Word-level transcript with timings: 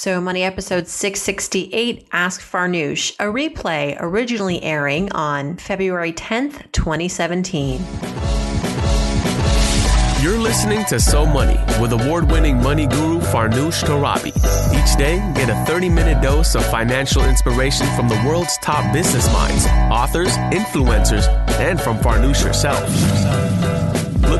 So 0.00 0.18
Money 0.18 0.44
episode 0.44 0.88
668 0.88 2.06
Ask 2.10 2.40
Farnoosh, 2.40 3.12
a 3.20 3.24
replay 3.24 3.98
originally 4.00 4.62
airing 4.62 5.12
on 5.12 5.58
February 5.58 6.14
10th, 6.14 6.72
2017. 6.72 7.84
You're 10.22 10.38
listening 10.38 10.86
to 10.86 10.98
So 10.98 11.26
Money 11.26 11.58
with 11.82 11.92
award 11.92 12.30
winning 12.30 12.62
money 12.62 12.86
guru 12.86 13.20
Farnoosh 13.20 13.84
Torabi. 13.84 14.28
Each 14.72 14.96
day, 14.96 15.18
get 15.34 15.50
a 15.50 15.64
30 15.70 15.90
minute 15.90 16.22
dose 16.22 16.54
of 16.54 16.64
financial 16.70 17.22
inspiration 17.26 17.86
from 17.94 18.08
the 18.08 18.16
world's 18.26 18.56
top 18.62 18.94
business 18.94 19.30
minds, 19.34 19.66
authors, 19.92 20.34
influencers, 20.50 21.28
and 21.60 21.78
from 21.78 21.98
Farnoosh 21.98 22.42
herself. 22.42 22.88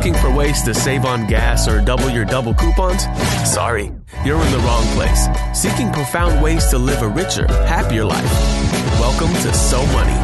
Looking 0.01 0.14
for 0.14 0.35
ways 0.35 0.62
to 0.62 0.73
save 0.73 1.05
on 1.05 1.27
gas 1.27 1.69
or 1.69 1.82
double 1.82 2.09
your 2.09 2.25
double 2.25 2.55
coupons? 2.55 3.03
Sorry, 3.45 3.93
you're 4.25 4.43
in 4.43 4.50
the 4.50 4.59
wrong 4.61 4.82
place. 4.95 5.29
Seeking 5.53 5.93
profound 5.93 6.43
ways 6.43 6.69
to 6.69 6.79
live 6.79 7.03
a 7.03 7.09
richer, 7.09 7.46
happier 7.67 8.07
life. 8.07 8.25
Welcome 8.99 9.31
to 9.43 9.53
So 9.53 9.85
Money. 9.89 10.18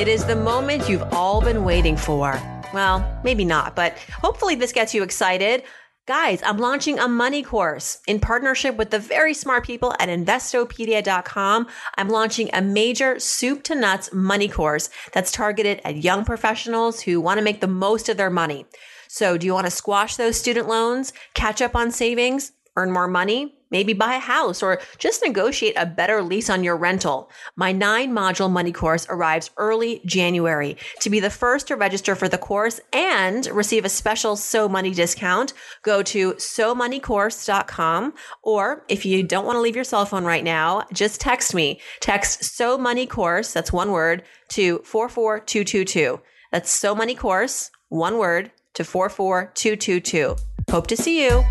It 0.00 0.08
is 0.08 0.24
the 0.24 0.34
moment 0.34 0.88
you've 0.88 1.02
all 1.12 1.42
been 1.42 1.62
waiting 1.62 1.94
for. 1.94 2.40
Well, 2.72 3.20
maybe 3.22 3.44
not, 3.44 3.76
but 3.76 3.98
hopefully 4.22 4.54
this 4.54 4.72
gets 4.72 4.94
you 4.94 5.02
excited. 5.02 5.64
Guys, 6.08 6.42
I'm 6.42 6.56
launching 6.56 6.98
a 6.98 7.06
money 7.06 7.42
course 7.42 7.98
in 8.06 8.18
partnership 8.18 8.76
with 8.76 8.88
the 8.88 8.98
very 8.98 9.34
smart 9.34 9.66
people 9.66 9.92
at 10.00 10.08
investopedia.com. 10.08 11.66
I'm 11.98 12.08
launching 12.08 12.48
a 12.54 12.62
major 12.62 13.20
soup 13.20 13.62
to 13.64 13.74
nuts 13.74 14.10
money 14.10 14.48
course 14.48 14.88
that's 15.12 15.30
targeted 15.30 15.82
at 15.84 16.02
young 16.02 16.24
professionals 16.24 17.02
who 17.02 17.20
want 17.20 17.36
to 17.36 17.44
make 17.44 17.60
the 17.60 17.66
most 17.66 18.08
of 18.08 18.16
their 18.16 18.30
money. 18.30 18.64
So 19.06 19.36
do 19.36 19.44
you 19.46 19.52
want 19.52 19.66
to 19.66 19.70
squash 19.70 20.16
those 20.16 20.38
student 20.38 20.66
loans, 20.66 21.12
catch 21.34 21.60
up 21.60 21.76
on 21.76 21.90
savings, 21.90 22.52
earn 22.74 22.90
more 22.90 23.06
money? 23.06 23.57
Maybe 23.70 23.92
buy 23.92 24.14
a 24.14 24.20
house 24.20 24.62
or 24.62 24.80
just 24.98 25.22
negotiate 25.24 25.74
a 25.76 25.86
better 25.86 26.22
lease 26.22 26.50
on 26.50 26.64
your 26.64 26.76
rental. 26.76 27.30
My 27.56 27.72
nine 27.72 28.12
module 28.12 28.50
money 28.50 28.72
course 28.72 29.06
arrives 29.08 29.50
early 29.56 30.00
January. 30.04 30.76
To 31.00 31.10
be 31.10 31.20
the 31.20 31.30
first 31.30 31.68
to 31.68 31.76
register 31.76 32.14
for 32.14 32.28
the 32.28 32.38
course 32.38 32.80
and 32.92 33.46
receive 33.46 33.84
a 33.84 33.88
special 33.88 34.36
So 34.36 34.68
Money 34.68 34.92
discount, 34.92 35.52
go 35.82 36.02
to 36.04 36.34
SoMoneyCourse.com 36.34 38.14
or 38.42 38.84
if 38.88 39.04
you 39.04 39.22
don't 39.22 39.46
want 39.46 39.56
to 39.56 39.60
leave 39.60 39.76
your 39.76 39.84
cell 39.84 40.06
phone 40.06 40.24
right 40.24 40.44
now, 40.44 40.84
just 40.92 41.20
text 41.20 41.54
me. 41.54 41.80
Text 42.00 42.44
So 42.44 42.78
Money 42.78 43.06
Course, 43.06 43.52
that's 43.52 43.72
one 43.72 43.90
word, 43.90 44.22
to 44.50 44.78
44222. 44.84 46.20
That's 46.52 46.70
So 46.70 46.94
Money 46.94 47.14
Course, 47.14 47.70
one 47.88 48.18
word, 48.18 48.50
to 48.74 48.84
44222. 48.84 50.36
Hope 50.70 50.86
to 50.86 50.96
see 50.96 51.24
you. 51.24 51.44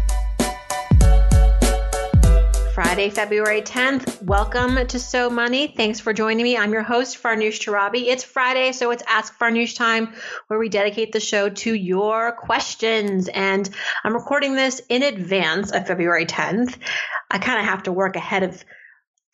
Friday, 2.77 3.09
February 3.09 3.63
10th. 3.63 4.21
Welcome 4.21 4.85
to 4.85 4.99
So 4.99 5.31
Money. 5.31 5.73
Thanks 5.75 5.99
for 5.99 6.13
joining 6.13 6.43
me. 6.43 6.55
I'm 6.55 6.71
your 6.71 6.83
host, 6.83 7.17
Farnoosh 7.17 7.59
Torabi. 7.59 8.05
It's 8.05 8.23
Friday, 8.23 8.71
so 8.71 8.91
it's 8.91 9.01
Ask 9.07 9.35
Farnoosh 9.39 9.75
time 9.75 10.13
where 10.45 10.59
we 10.59 10.69
dedicate 10.69 11.11
the 11.11 11.19
show 11.19 11.49
to 11.49 11.73
your 11.73 12.33
questions. 12.33 13.29
And 13.29 13.67
I'm 14.03 14.13
recording 14.13 14.53
this 14.53 14.79
in 14.89 15.01
advance 15.01 15.71
of 15.71 15.87
February 15.87 16.27
10th. 16.27 16.77
I 17.31 17.39
kind 17.39 17.59
of 17.59 17.65
have 17.65 17.81
to 17.81 17.91
work 17.91 18.15
ahead 18.15 18.43
of 18.43 18.63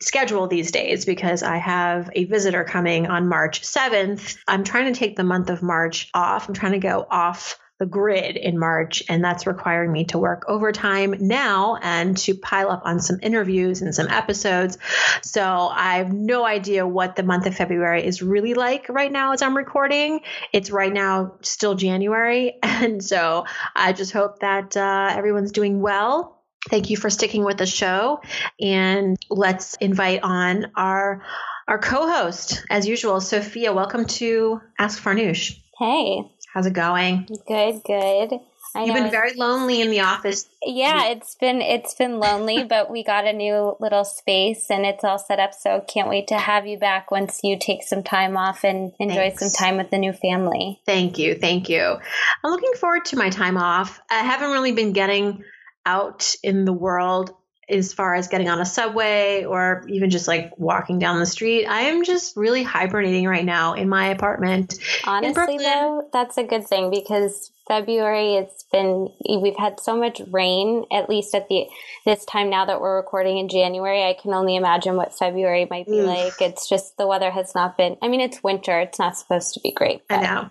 schedule 0.00 0.46
these 0.46 0.70
days 0.70 1.04
because 1.04 1.42
I 1.42 1.58
have 1.58 2.08
a 2.14 2.24
visitor 2.24 2.64
coming 2.64 3.08
on 3.08 3.28
March 3.28 3.60
7th. 3.60 4.38
I'm 4.48 4.64
trying 4.64 4.90
to 4.90 4.98
take 4.98 5.16
the 5.16 5.22
month 5.22 5.50
of 5.50 5.62
March 5.62 6.08
off. 6.14 6.48
I'm 6.48 6.54
trying 6.54 6.72
to 6.72 6.78
go 6.78 7.06
off 7.10 7.58
grid 7.86 8.36
in 8.36 8.58
March, 8.58 9.02
and 9.08 9.24
that's 9.24 9.46
requiring 9.46 9.92
me 9.92 10.04
to 10.06 10.18
work 10.18 10.44
overtime 10.48 11.14
now 11.20 11.76
and 11.76 12.16
to 12.18 12.34
pile 12.34 12.70
up 12.70 12.82
on 12.84 13.00
some 13.00 13.18
interviews 13.22 13.82
and 13.82 13.94
some 13.94 14.08
episodes. 14.08 14.78
So 15.22 15.42
I 15.42 15.96
have 15.96 16.12
no 16.12 16.44
idea 16.44 16.86
what 16.86 17.16
the 17.16 17.22
month 17.22 17.46
of 17.46 17.54
February 17.54 18.04
is 18.04 18.22
really 18.22 18.54
like 18.54 18.88
right 18.88 19.10
now 19.10 19.32
as 19.32 19.42
I'm 19.42 19.56
recording. 19.56 20.20
It's 20.52 20.70
right 20.70 20.92
now 20.92 21.34
still 21.42 21.74
January, 21.74 22.58
and 22.62 23.02
so 23.02 23.44
I 23.74 23.92
just 23.92 24.12
hope 24.12 24.40
that 24.40 24.76
uh, 24.76 25.08
everyone's 25.10 25.52
doing 25.52 25.80
well. 25.80 26.42
Thank 26.70 26.88
you 26.88 26.96
for 26.96 27.10
sticking 27.10 27.44
with 27.44 27.58
the 27.58 27.66
show, 27.66 28.20
and 28.60 29.18
let's 29.28 29.74
invite 29.74 30.22
on 30.22 30.72
our 30.74 31.22
our 31.66 31.78
co-host 31.78 32.64
as 32.70 32.86
usual, 32.86 33.20
Sophia. 33.20 33.72
Welcome 33.72 34.04
to 34.06 34.60
Ask 34.78 35.02
Farnoosh. 35.02 35.58
Hey. 35.78 36.33
How's 36.54 36.66
it 36.66 36.72
going? 36.72 37.26
Good, 37.48 37.82
good. 37.84 38.38
I 38.76 38.84
You've 38.84 38.94
been 38.94 39.10
very 39.10 39.34
lonely 39.34 39.80
in 39.80 39.90
the 39.90 40.00
office. 40.00 40.48
Yeah, 40.64 41.06
it's 41.06 41.34
been 41.34 41.60
it's 41.60 41.94
been 41.94 42.20
lonely, 42.20 42.62
but 42.68 42.88
we 42.88 43.02
got 43.02 43.26
a 43.26 43.32
new 43.32 43.76
little 43.80 44.04
space 44.04 44.70
and 44.70 44.86
it's 44.86 45.02
all 45.02 45.18
set 45.18 45.40
up. 45.40 45.52
So 45.52 45.80
can't 45.80 46.08
wait 46.08 46.28
to 46.28 46.38
have 46.38 46.64
you 46.64 46.78
back 46.78 47.10
once 47.10 47.40
you 47.42 47.58
take 47.58 47.82
some 47.82 48.04
time 48.04 48.36
off 48.36 48.62
and 48.62 48.92
enjoy 49.00 49.30
Thanks. 49.30 49.40
some 49.40 49.50
time 49.50 49.78
with 49.78 49.90
the 49.90 49.98
new 49.98 50.12
family. 50.12 50.80
Thank 50.86 51.18
you, 51.18 51.34
thank 51.34 51.68
you. 51.68 51.80
I'm 51.82 52.50
looking 52.52 52.74
forward 52.74 53.06
to 53.06 53.16
my 53.16 53.30
time 53.30 53.56
off. 53.56 54.00
I 54.08 54.20
haven't 54.20 54.52
really 54.52 54.72
been 54.72 54.92
getting 54.92 55.42
out 55.84 56.36
in 56.44 56.64
the 56.64 56.72
world 56.72 57.34
as 57.68 57.92
far 57.92 58.14
as 58.14 58.28
getting 58.28 58.48
on 58.48 58.60
a 58.60 58.66
subway 58.66 59.44
or 59.44 59.84
even 59.88 60.10
just 60.10 60.28
like 60.28 60.52
walking 60.58 60.98
down 60.98 61.18
the 61.18 61.26
street. 61.26 61.66
I 61.66 61.82
am 61.82 62.04
just 62.04 62.36
really 62.36 62.62
hibernating 62.62 63.26
right 63.26 63.44
now 63.44 63.74
in 63.74 63.88
my 63.88 64.08
apartment. 64.08 64.74
Honestly, 65.04 65.58
though, 65.58 66.08
that's 66.12 66.36
a 66.36 66.44
good 66.44 66.66
thing 66.66 66.90
because 66.90 67.50
February 67.66 68.34
it's 68.34 68.64
been 68.70 69.08
we've 69.40 69.56
had 69.56 69.80
so 69.80 69.96
much 69.96 70.20
rain 70.30 70.84
at 70.92 71.08
least 71.08 71.34
at 71.34 71.48
the 71.48 71.66
this 72.04 72.24
time 72.26 72.50
now 72.50 72.66
that 72.66 72.80
we're 72.80 72.96
recording 72.96 73.38
in 73.38 73.48
January 73.48 74.02
I 74.02 74.12
can 74.12 74.34
only 74.34 74.56
imagine 74.56 74.96
what 74.96 75.16
February 75.16 75.66
might 75.70 75.86
be 75.86 76.02
like 76.02 76.34
it's 76.42 76.68
just 76.68 76.98
the 76.98 77.06
weather 77.06 77.30
has 77.30 77.54
not 77.54 77.78
been 77.78 77.96
I 78.02 78.08
mean 78.08 78.20
it's 78.20 78.42
winter 78.42 78.80
it's 78.80 78.98
not 78.98 79.16
supposed 79.16 79.54
to 79.54 79.60
be 79.60 79.72
great 79.72 80.06
but. 80.08 80.18
I 80.18 80.22
know 80.22 80.50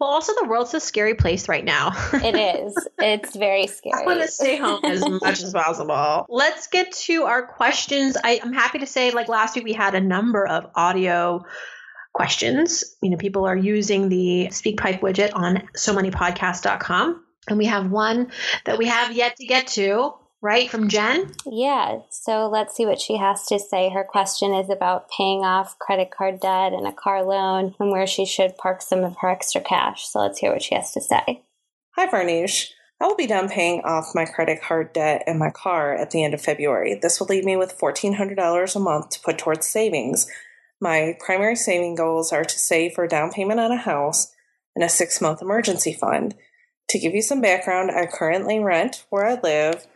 well 0.00 0.10
also 0.10 0.32
the 0.40 0.48
world's 0.48 0.74
a 0.74 0.80
scary 0.80 1.14
place 1.14 1.48
right 1.48 1.64
now. 1.64 1.92
It 2.14 2.36
is. 2.36 2.88
It's 2.98 3.36
very 3.36 3.66
scary. 3.66 4.02
I 4.02 4.06
want 4.06 4.22
to 4.22 4.28
stay 4.28 4.56
home 4.56 4.80
as 4.84 5.06
much 5.22 5.42
as 5.42 5.52
possible. 5.52 6.26
Let's 6.28 6.68
get 6.68 6.92
to 6.92 7.24
our 7.24 7.46
questions. 7.46 8.16
I, 8.22 8.40
I'm 8.42 8.52
happy 8.52 8.78
to 8.78 8.86
say 8.86 9.10
like 9.10 9.28
last 9.28 9.56
week 9.56 9.64
we 9.64 9.72
had 9.72 9.94
a 9.94 10.00
number 10.00 10.46
of 10.46 10.70
audio 10.74 11.44
questions. 12.14 12.96
You 13.02 13.10
know, 13.10 13.16
people 13.18 13.46
are 13.46 13.56
using 13.56 14.08
the 14.08 14.48
SpeakPipe 14.50 15.00
widget 15.00 15.34
on 15.34 15.68
so 15.76 15.92
many 15.92 16.10
moneypodcast.com. 16.10 17.24
And 17.46 17.58
we 17.58 17.66
have 17.66 17.90
one 17.90 18.30
that 18.64 18.78
we 18.78 18.86
have 18.86 19.12
yet 19.12 19.36
to 19.36 19.46
get 19.46 19.66
to, 19.68 20.14
right, 20.44 20.70
from 20.70 20.88
Jen? 20.88 21.32
Yeah. 21.46 22.00
So 22.10 22.48
let's 22.48 22.76
see 22.76 22.86
what 22.86 23.00
she 23.00 23.16
has 23.16 23.46
to 23.46 23.58
say. 23.58 23.90
Her 23.90 24.04
question 24.04 24.54
is 24.54 24.70
about 24.70 25.10
paying 25.10 25.40
off 25.40 25.78
credit 25.78 26.10
card 26.10 26.40
debt 26.40 26.72
and 26.72 26.86
a 26.86 26.92
car 26.92 27.24
loan 27.24 27.74
and 27.80 27.90
where 27.90 28.06
she 28.06 28.24
should 28.26 28.56
park 28.56 28.82
some 28.82 29.02
of 29.02 29.16
her 29.20 29.28
extra 29.28 29.60
cash. 29.60 30.06
So 30.06 30.20
let's 30.20 30.38
hear 30.38 30.52
what 30.52 30.62
she 30.62 30.74
has 30.74 30.92
to 30.92 31.00
say. 31.00 31.42
Hi, 31.96 32.06
Farnoosh. 32.06 32.68
I 33.00 33.06
will 33.06 33.16
be 33.16 33.26
done 33.26 33.48
paying 33.48 33.80
off 33.82 34.14
my 34.14 34.24
credit 34.24 34.62
card 34.62 34.92
debt 34.92 35.24
and 35.26 35.38
my 35.38 35.50
car 35.50 35.94
at 35.94 36.12
the 36.12 36.22
end 36.22 36.34
of 36.34 36.40
February. 36.40 36.98
This 37.00 37.18
will 37.18 37.26
leave 37.26 37.44
me 37.44 37.56
with 37.56 37.76
$1,400 37.76 38.76
a 38.76 38.78
month 38.78 39.10
to 39.10 39.20
put 39.20 39.38
towards 39.38 39.66
savings 39.66 40.28
my 40.84 41.16
primary 41.18 41.56
saving 41.56 41.94
goals 41.94 42.30
are 42.30 42.44
to 42.44 42.58
save 42.58 42.92
for 42.92 43.04
a 43.04 43.08
down 43.08 43.30
payment 43.30 43.58
on 43.58 43.72
a 43.72 43.76
house 43.76 44.32
and 44.74 44.84
a 44.84 44.88
six 44.88 45.18
month 45.20 45.40
emergency 45.40 45.94
fund. 45.94 46.34
To 46.90 46.98
give 46.98 47.14
you 47.14 47.22
some 47.22 47.40
background, 47.40 47.90
I 47.90 48.04
currently 48.04 48.58
rent 48.58 49.06
where 49.08 49.24
I 49.24 49.40
live 49.40 49.86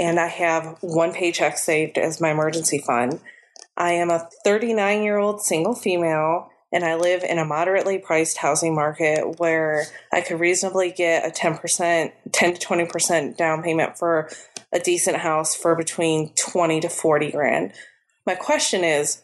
and 0.00 0.18
I 0.18 0.28
have 0.28 0.78
one 0.80 1.12
paycheck 1.12 1.58
saved 1.58 1.98
as 1.98 2.22
my 2.22 2.30
emergency 2.30 2.78
fund. 2.78 3.20
I 3.76 3.92
am 3.92 4.10
a 4.10 4.28
39 4.44 5.02
year 5.02 5.18
old 5.18 5.42
single 5.42 5.74
female 5.74 6.50
and 6.72 6.84
I 6.84 6.94
live 6.94 7.22
in 7.22 7.38
a 7.38 7.44
moderately 7.44 7.98
priced 7.98 8.38
housing 8.38 8.74
market 8.74 9.38
where 9.38 9.84
I 10.10 10.22
could 10.22 10.40
reasonably 10.40 10.90
get 10.90 11.26
a 11.26 11.30
10%, 11.30 12.12
10 12.32 12.54
to 12.54 12.66
20% 12.66 13.36
down 13.36 13.62
payment 13.62 13.98
for 13.98 14.30
a 14.72 14.78
decent 14.78 15.18
house 15.18 15.54
for 15.54 15.74
between 15.74 16.32
20 16.34 16.80
to 16.80 16.88
40 16.88 17.32
grand. 17.32 17.72
My 18.24 18.36
question 18.36 18.84
is, 18.84 19.22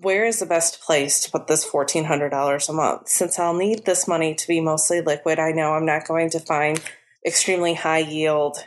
where 0.00 0.26
is 0.26 0.40
the 0.40 0.46
best 0.46 0.80
place 0.82 1.20
to 1.20 1.30
put 1.30 1.46
this 1.46 1.68
$1,400 1.68 2.68
a 2.68 2.72
month? 2.72 3.08
Since 3.08 3.38
I'll 3.38 3.54
need 3.54 3.84
this 3.84 4.06
money 4.06 4.34
to 4.34 4.48
be 4.48 4.60
mostly 4.60 5.00
liquid, 5.00 5.38
I 5.38 5.52
know 5.52 5.72
I'm 5.72 5.86
not 5.86 6.06
going 6.06 6.30
to 6.30 6.40
find 6.40 6.80
extremely 7.24 7.74
high 7.74 7.98
yield 7.98 8.66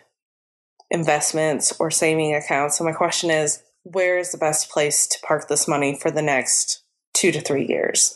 investments 0.91 1.73
or 1.79 1.89
saving 1.89 2.35
accounts. 2.35 2.77
So, 2.77 2.83
my 2.83 2.91
question 2.91 3.31
is 3.31 3.63
where 3.83 4.19
is 4.19 4.31
the 4.31 4.37
best 4.37 4.69
place 4.69 5.07
to 5.07 5.17
park 5.25 5.47
this 5.47 5.67
money 5.67 5.97
for 5.99 6.11
the 6.11 6.21
next 6.21 6.83
two 7.13 7.31
to 7.31 7.41
three 7.41 7.65
years? 7.65 8.15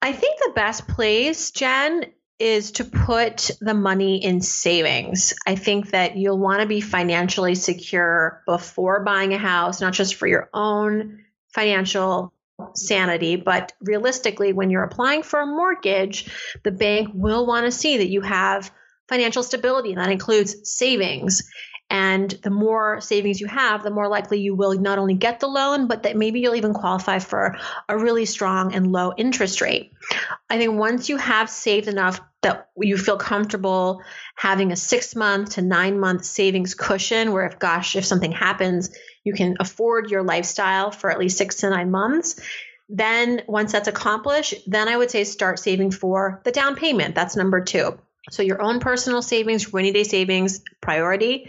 I 0.00 0.12
think 0.12 0.38
the 0.38 0.52
best 0.54 0.86
place, 0.86 1.50
Jen, 1.50 2.04
is 2.38 2.72
to 2.72 2.84
put 2.84 3.50
the 3.60 3.74
money 3.74 4.22
in 4.22 4.42
savings. 4.42 5.34
I 5.46 5.56
think 5.56 5.90
that 5.90 6.16
you'll 6.16 6.38
want 6.38 6.60
to 6.60 6.66
be 6.66 6.80
financially 6.80 7.54
secure 7.54 8.42
before 8.46 9.02
buying 9.02 9.32
a 9.32 9.38
house, 9.38 9.80
not 9.80 9.94
just 9.94 10.14
for 10.16 10.26
your 10.26 10.50
own 10.52 11.24
financial 11.54 12.32
sanity, 12.74 13.36
but 13.36 13.72
realistically, 13.80 14.52
when 14.52 14.70
you're 14.70 14.84
applying 14.84 15.22
for 15.22 15.40
a 15.40 15.46
mortgage, 15.46 16.30
the 16.62 16.70
bank 16.70 17.10
will 17.14 17.46
want 17.46 17.64
to 17.64 17.72
see 17.72 17.98
that 17.98 18.08
you 18.08 18.20
have 18.20 18.70
financial 19.08 19.42
stability, 19.42 19.92
and 19.92 20.00
that 20.00 20.10
includes 20.10 20.70
savings. 20.70 21.48
And 21.88 22.30
the 22.30 22.50
more 22.50 23.00
savings 23.00 23.40
you 23.40 23.46
have, 23.46 23.84
the 23.84 23.90
more 23.90 24.08
likely 24.08 24.40
you 24.40 24.56
will 24.56 24.76
not 24.78 24.98
only 24.98 25.14
get 25.14 25.38
the 25.38 25.46
loan, 25.46 25.86
but 25.86 26.02
that 26.02 26.16
maybe 26.16 26.40
you'll 26.40 26.56
even 26.56 26.74
qualify 26.74 27.20
for 27.20 27.56
a 27.88 27.96
really 27.96 28.24
strong 28.24 28.74
and 28.74 28.90
low 28.90 29.12
interest 29.16 29.60
rate. 29.60 29.92
I 30.50 30.58
think 30.58 30.78
once 30.78 31.08
you 31.08 31.16
have 31.16 31.48
saved 31.48 31.86
enough 31.86 32.20
that 32.42 32.68
you 32.76 32.96
feel 32.96 33.16
comfortable 33.16 34.02
having 34.34 34.72
a 34.72 34.76
six 34.76 35.14
month 35.14 35.54
to 35.54 35.62
nine 35.62 36.00
month 36.00 36.24
savings 36.24 36.74
cushion, 36.74 37.32
where 37.32 37.46
if, 37.46 37.58
gosh, 37.60 37.94
if 37.94 38.04
something 38.04 38.32
happens, 38.32 38.90
you 39.22 39.32
can 39.32 39.56
afford 39.60 40.10
your 40.10 40.24
lifestyle 40.24 40.90
for 40.90 41.10
at 41.10 41.18
least 41.18 41.38
six 41.38 41.56
to 41.56 41.70
nine 41.70 41.90
months. 41.92 42.40
Then, 42.88 43.42
once 43.48 43.72
that's 43.72 43.88
accomplished, 43.88 44.54
then 44.66 44.88
I 44.88 44.96
would 44.96 45.10
say 45.10 45.24
start 45.24 45.58
saving 45.58 45.90
for 45.92 46.40
the 46.44 46.52
down 46.52 46.76
payment. 46.76 47.14
That's 47.14 47.36
number 47.36 47.60
two. 47.60 47.98
So, 48.30 48.42
your 48.42 48.62
own 48.62 48.78
personal 48.78 49.22
savings, 49.22 49.72
rainy 49.72 49.92
day 49.92 50.04
savings, 50.04 50.62
priority 50.80 51.48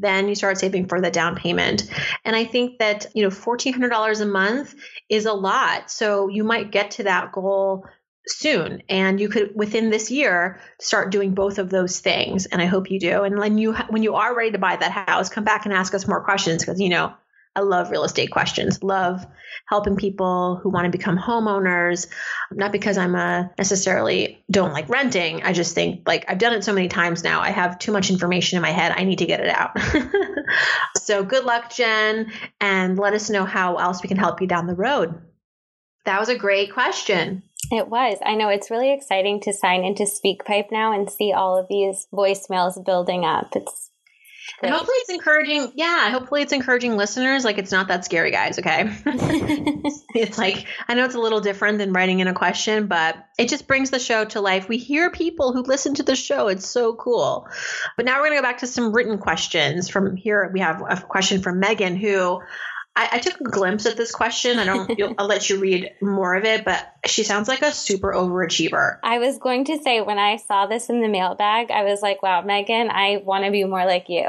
then 0.00 0.28
you 0.28 0.34
start 0.34 0.58
saving 0.58 0.86
for 0.86 1.00
the 1.00 1.10
down 1.10 1.36
payment. 1.36 1.90
And 2.24 2.36
I 2.36 2.44
think 2.44 2.78
that, 2.78 3.06
you 3.14 3.22
know, 3.22 3.30
$1,400 3.30 4.20
a 4.20 4.26
month 4.26 4.74
is 5.08 5.26
a 5.26 5.32
lot. 5.32 5.90
So 5.90 6.28
you 6.28 6.44
might 6.44 6.70
get 6.70 6.92
to 6.92 7.04
that 7.04 7.32
goal 7.32 7.84
soon 8.26 8.82
and 8.88 9.20
you 9.20 9.28
could 9.28 9.52
within 9.54 9.90
this 9.90 10.10
year 10.10 10.60
start 10.80 11.10
doing 11.10 11.34
both 11.34 11.58
of 11.58 11.70
those 11.70 12.00
things 12.00 12.44
and 12.44 12.60
i 12.60 12.66
hope 12.66 12.90
you 12.90 13.00
do 13.00 13.22
and 13.22 13.38
when 13.38 13.56
you 13.56 13.72
when 13.88 14.02
you 14.02 14.16
are 14.16 14.36
ready 14.36 14.50
to 14.50 14.58
buy 14.58 14.76
that 14.76 14.92
house 14.92 15.30
come 15.30 15.44
back 15.44 15.64
and 15.64 15.72
ask 15.72 15.94
us 15.94 16.06
more 16.06 16.22
questions 16.22 16.62
because 16.62 16.78
you 16.78 16.90
know 16.90 17.12
I 17.58 17.60
love 17.60 17.90
real 17.90 18.04
estate 18.04 18.30
questions, 18.30 18.84
love 18.84 19.26
helping 19.66 19.96
people 19.96 20.60
who 20.62 20.70
want 20.70 20.84
to 20.84 20.96
become 20.96 21.18
homeowners. 21.18 22.06
Not 22.52 22.70
because 22.70 22.96
I'm 22.96 23.16
a 23.16 23.50
necessarily 23.58 24.44
don't 24.48 24.72
like 24.72 24.88
renting. 24.88 25.42
I 25.42 25.52
just 25.52 25.74
think 25.74 26.06
like 26.06 26.24
I've 26.28 26.38
done 26.38 26.52
it 26.52 26.62
so 26.62 26.72
many 26.72 26.86
times 26.86 27.24
now. 27.24 27.40
I 27.40 27.50
have 27.50 27.80
too 27.80 27.90
much 27.90 28.10
information 28.10 28.58
in 28.58 28.62
my 28.62 28.70
head. 28.70 28.92
I 28.94 29.02
need 29.02 29.18
to 29.18 29.26
get 29.26 29.40
it 29.40 29.48
out. 29.48 29.76
so 30.98 31.24
good 31.24 31.44
luck, 31.44 31.74
Jen, 31.74 32.30
and 32.60 32.96
let 32.96 33.14
us 33.14 33.28
know 33.28 33.44
how 33.44 33.78
else 33.78 34.04
we 34.04 34.08
can 34.08 34.18
help 34.18 34.40
you 34.40 34.46
down 34.46 34.68
the 34.68 34.76
road. 34.76 35.20
That 36.04 36.20
was 36.20 36.28
a 36.28 36.38
great 36.38 36.72
question. 36.72 37.42
It 37.72 37.88
was. 37.88 38.18
I 38.24 38.36
know 38.36 38.50
it's 38.50 38.70
really 38.70 38.92
exciting 38.92 39.40
to 39.40 39.52
sign 39.52 39.82
into 39.82 40.04
SpeakPipe 40.04 40.70
now 40.70 40.92
and 40.92 41.10
see 41.10 41.32
all 41.32 41.58
of 41.58 41.66
these 41.68 42.06
voicemails 42.12 42.84
building 42.84 43.24
up. 43.24 43.48
It's 43.56 43.90
and 44.62 44.72
hopefully 44.72 44.96
it's 44.98 45.10
encouraging. 45.10 45.72
Yeah, 45.74 46.10
hopefully 46.10 46.42
it's 46.42 46.52
encouraging 46.52 46.96
listeners. 46.96 47.44
Like 47.44 47.58
it's 47.58 47.72
not 47.72 47.88
that 47.88 48.04
scary, 48.04 48.30
guys. 48.30 48.58
Okay. 48.58 48.90
it's 50.14 50.38
like, 50.38 50.66
I 50.88 50.94
know 50.94 51.04
it's 51.04 51.14
a 51.14 51.20
little 51.20 51.40
different 51.40 51.78
than 51.78 51.92
writing 51.92 52.20
in 52.20 52.28
a 52.28 52.34
question, 52.34 52.86
but 52.86 53.16
it 53.38 53.48
just 53.48 53.66
brings 53.66 53.90
the 53.90 53.98
show 53.98 54.24
to 54.26 54.40
life. 54.40 54.68
We 54.68 54.78
hear 54.78 55.10
people 55.10 55.52
who 55.52 55.62
listen 55.62 55.94
to 55.94 56.02
the 56.02 56.16
show. 56.16 56.48
It's 56.48 56.66
so 56.66 56.94
cool. 56.94 57.48
But 57.96 58.06
now 58.06 58.16
we're 58.16 58.28
going 58.28 58.38
to 58.38 58.42
go 58.42 58.48
back 58.48 58.58
to 58.58 58.66
some 58.66 58.92
written 58.92 59.18
questions 59.18 59.88
from 59.88 60.16
here. 60.16 60.50
We 60.52 60.60
have 60.60 60.82
a 60.88 60.96
question 61.00 61.42
from 61.42 61.60
Megan 61.60 61.96
who 61.96 62.40
I, 62.98 63.08
I, 63.12 63.18
took 63.20 63.40
a 63.40 63.44
glimpse 63.44 63.86
at 63.86 63.96
this 63.96 64.10
question. 64.10 64.58
I 64.58 64.64
don't. 64.64 65.14
I'll 65.18 65.28
let 65.28 65.48
you 65.48 65.60
read 65.60 65.92
more 66.02 66.34
of 66.34 66.44
it, 66.44 66.64
but 66.64 66.84
she 67.06 67.22
sounds 67.22 67.46
like 67.46 67.62
a 67.62 67.70
super 67.70 68.12
overachiever. 68.12 68.98
I 69.04 69.20
was 69.20 69.38
going 69.38 69.66
to 69.66 69.78
say 69.78 70.00
when 70.00 70.18
I 70.18 70.34
saw 70.34 70.66
this 70.66 70.90
in 70.90 71.00
the 71.00 71.08
mailbag, 71.08 71.70
I 71.70 71.84
was 71.84 72.02
like, 72.02 72.24
"Wow, 72.24 72.42
Megan, 72.42 72.90
I 72.90 73.22
want 73.24 73.44
to 73.44 73.52
be 73.52 73.62
more 73.62 73.86
like 73.86 74.06
you." 74.08 74.26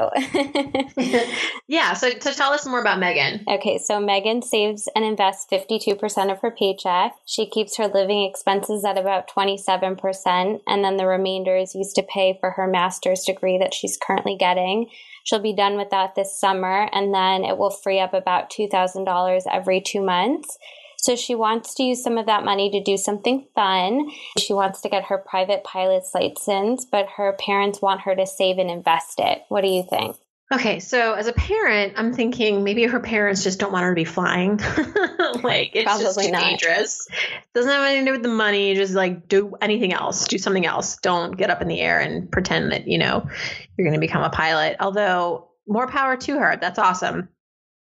yeah. 1.66 1.94
So, 1.94 2.10
so 2.20 2.32
tell 2.32 2.52
us 2.52 2.64
more 2.64 2.80
about 2.80 3.00
Megan. 3.00 3.42
Okay, 3.48 3.78
so 3.78 3.98
Megan 3.98 4.40
saves 4.40 4.88
and 4.94 5.04
invests 5.04 5.46
fifty-two 5.50 5.96
percent 5.96 6.30
of 6.30 6.40
her 6.42 6.52
paycheck. 6.52 7.14
She 7.26 7.50
keeps 7.50 7.76
her 7.76 7.88
living 7.88 8.22
expenses 8.22 8.84
at 8.84 8.96
about 8.96 9.26
twenty-seven 9.26 9.96
percent, 9.96 10.62
and 10.68 10.84
then 10.84 10.96
the 10.96 11.08
remainder 11.08 11.56
is 11.56 11.74
used 11.74 11.96
to 11.96 12.04
pay 12.04 12.36
for 12.38 12.52
her 12.52 12.68
master's 12.68 13.24
degree 13.24 13.58
that 13.58 13.74
she's 13.74 13.98
currently 14.00 14.36
getting. 14.36 14.86
She'll 15.24 15.38
be 15.38 15.54
done 15.54 15.76
with 15.76 15.90
that 15.90 16.14
this 16.14 16.38
summer, 16.38 16.88
and 16.92 17.14
then 17.14 17.44
it 17.44 17.58
will 17.58 17.70
free 17.70 18.00
up 18.00 18.14
about 18.14 18.50
$2,000 18.50 19.42
every 19.50 19.80
two 19.80 20.00
months. 20.00 20.58
So 20.98 21.16
she 21.16 21.34
wants 21.34 21.74
to 21.74 21.82
use 21.82 22.02
some 22.02 22.18
of 22.18 22.26
that 22.26 22.44
money 22.44 22.70
to 22.70 22.82
do 22.82 22.98
something 22.98 23.46
fun. 23.54 24.10
She 24.38 24.52
wants 24.52 24.82
to 24.82 24.88
get 24.90 25.04
her 25.04 25.16
private 25.16 25.64
pilot's 25.64 26.14
license, 26.14 26.84
but 26.84 27.06
her 27.16 27.32
parents 27.38 27.80
want 27.80 28.02
her 28.02 28.14
to 28.14 28.26
save 28.26 28.58
and 28.58 28.70
invest 28.70 29.18
it. 29.18 29.42
What 29.48 29.62
do 29.62 29.68
you 29.68 29.82
think? 29.82 30.16
Okay, 30.52 30.80
so 30.80 31.12
as 31.12 31.28
a 31.28 31.32
parent, 31.32 31.92
I'm 31.96 32.12
thinking 32.12 32.64
maybe 32.64 32.82
her 32.84 32.98
parents 32.98 33.44
just 33.44 33.60
don't 33.60 33.70
want 33.70 33.84
her 33.84 33.92
to 33.92 33.94
be 33.94 34.04
flying. 34.04 34.56
like 35.44 35.70
it's 35.74 35.84
Probably 35.84 36.04
just 36.04 36.20
too 36.20 36.30
not. 36.32 36.42
dangerous. 36.42 37.06
Doesn't 37.54 37.70
have 37.70 37.84
anything 37.84 38.06
to 38.06 38.10
do 38.10 38.12
with 38.14 38.22
the 38.24 38.34
money. 38.34 38.74
Just 38.74 38.94
like 38.94 39.28
do 39.28 39.54
anything 39.60 39.92
else. 39.92 40.26
Do 40.26 40.38
something 40.38 40.66
else. 40.66 40.96
Don't 40.96 41.36
get 41.36 41.50
up 41.50 41.62
in 41.62 41.68
the 41.68 41.80
air 41.80 42.00
and 42.00 42.30
pretend 42.32 42.72
that 42.72 42.88
you 42.88 42.98
know 42.98 43.28
you're 43.76 43.86
going 43.86 43.94
to 43.94 44.04
become 44.04 44.24
a 44.24 44.30
pilot. 44.30 44.76
Although 44.80 45.50
more 45.68 45.86
power 45.86 46.16
to 46.16 46.38
her. 46.38 46.58
That's 46.60 46.80
awesome. 46.80 47.28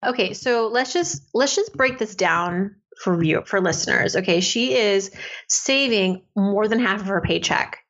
Okay, 0.05 0.33
so 0.33 0.67
let's 0.67 0.93
just 0.93 1.21
let's 1.33 1.55
just 1.55 1.75
break 1.75 1.99
this 1.99 2.15
down 2.15 2.77
for 2.97 3.21
you 3.21 3.43
for 3.45 3.59
listeners. 3.59 4.15
Okay, 4.15 4.39
she 4.39 4.73
is 4.73 5.11
saving 5.49 6.23
more 6.33 6.69
than 6.69 6.79
half 6.79 7.01
of 7.01 7.07
her 7.07 7.19
paycheck 7.19 7.82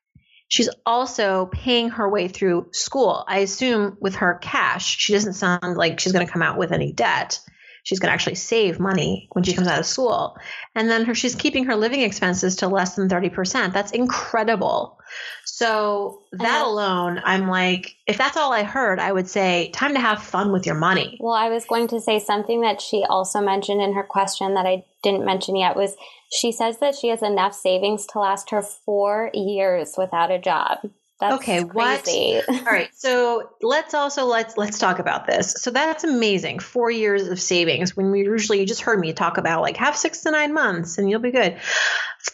She's 0.54 0.68
also 0.86 1.46
paying 1.46 1.88
her 1.90 2.08
way 2.08 2.28
through 2.28 2.68
school. 2.70 3.24
I 3.26 3.38
assume 3.38 3.96
with 3.98 4.14
her 4.14 4.38
cash, 4.40 4.98
she 4.98 5.12
doesn't 5.12 5.32
sound 5.32 5.76
like 5.76 5.98
she's 5.98 6.12
going 6.12 6.24
to 6.24 6.32
come 6.32 6.42
out 6.42 6.58
with 6.58 6.70
any 6.70 6.92
debt. 6.92 7.40
She's 7.84 8.00
going 8.00 8.08
to 8.08 8.14
actually 8.14 8.34
save 8.34 8.80
money 8.80 9.28
when 9.32 9.44
she 9.44 9.52
comes 9.52 9.68
out 9.68 9.78
of 9.78 9.86
school. 9.86 10.36
And 10.74 10.88
then 10.90 11.04
her, 11.04 11.14
she's 11.14 11.34
keeping 11.34 11.64
her 11.66 11.76
living 11.76 12.00
expenses 12.00 12.56
to 12.56 12.68
less 12.68 12.96
than 12.96 13.08
30%. 13.08 13.72
That's 13.74 13.92
incredible. 13.92 14.98
So 15.44 16.22
that 16.32 16.66
alone, 16.66 17.20
I'm 17.24 17.46
like, 17.46 17.94
if 18.06 18.16
that's 18.16 18.38
all 18.38 18.52
I 18.52 18.62
heard, 18.62 18.98
I 18.98 19.12
would 19.12 19.28
say 19.28 19.70
time 19.72 19.92
to 19.94 20.00
have 20.00 20.22
fun 20.22 20.50
with 20.50 20.64
your 20.64 20.74
money. 20.74 21.18
Well, 21.20 21.34
I 21.34 21.50
was 21.50 21.66
going 21.66 21.88
to 21.88 22.00
say 22.00 22.18
something 22.18 22.62
that 22.62 22.80
she 22.80 23.04
also 23.08 23.40
mentioned 23.40 23.82
in 23.82 23.92
her 23.92 24.02
question 24.02 24.54
that 24.54 24.66
I 24.66 24.84
didn't 25.02 25.26
mention 25.26 25.54
yet 25.54 25.76
was 25.76 25.94
she 26.32 26.52
says 26.52 26.78
that 26.78 26.94
she 26.94 27.08
has 27.08 27.22
enough 27.22 27.54
savings 27.54 28.06
to 28.06 28.18
last 28.18 28.50
her 28.50 28.62
four 28.62 29.30
years 29.34 29.94
without 29.96 30.30
a 30.30 30.38
job. 30.38 30.78
That's 31.30 31.36
okay, 31.36 31.64
crazy. 31.64 32.42
what? 32.46 32.48
All 32.48 32.64
right, 32.72 32.94
so 32.94 33.50
let's 33.62 33.94
also 33.94 34.26
let's 34.26 34.58
let's 34.58 34.78
talk 34.78 34.98
about 34.98 35.26
this. 35.26 35.52
So 35.52 35.70
that's 35.70 36.04
amazing. 36.04 36.58
Four 36.58 36.90
years 36.90 37.28
of 37.28 37.40
savings. 37.40 37.96
When 37.96 38.10
we 38.10 38.20
usually 38.20 38.60
you 38.60 38.66
just 38.66 38.82
heard 38.82 39.00
me 39.00 39.12
talk 39.14 39.38
about 39.38 39.62
like 39.62 39.78
have 39.78 39.96
six 39.96 40.20
to 40.22 40.30
nine 40.30 40.52
months 40.52 40.98
and 40.98 41.08
you'll 41.08 41.20
be 41.20 41.30
good. 41.30 41.56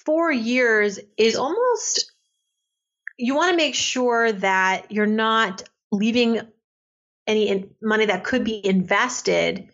Four 0.04 0.32
years 0.32 0.98
is 1.16 1.36
almost. 1.36 2.10
You 3.16 3.36
want 3.36 3.52
to 3.52 3.56
make 3.56 3.76
sure 3.76 4.32
that 4.32 4.90
you're 4.90 5.06
not 5.06 5.62
leaving 5.92 6.40
any 7.26 7.70
money 7.80 8.06
that 8.06 8.24
could 8.24 8.42
be 8.42 8.64
invested 8.66 9.68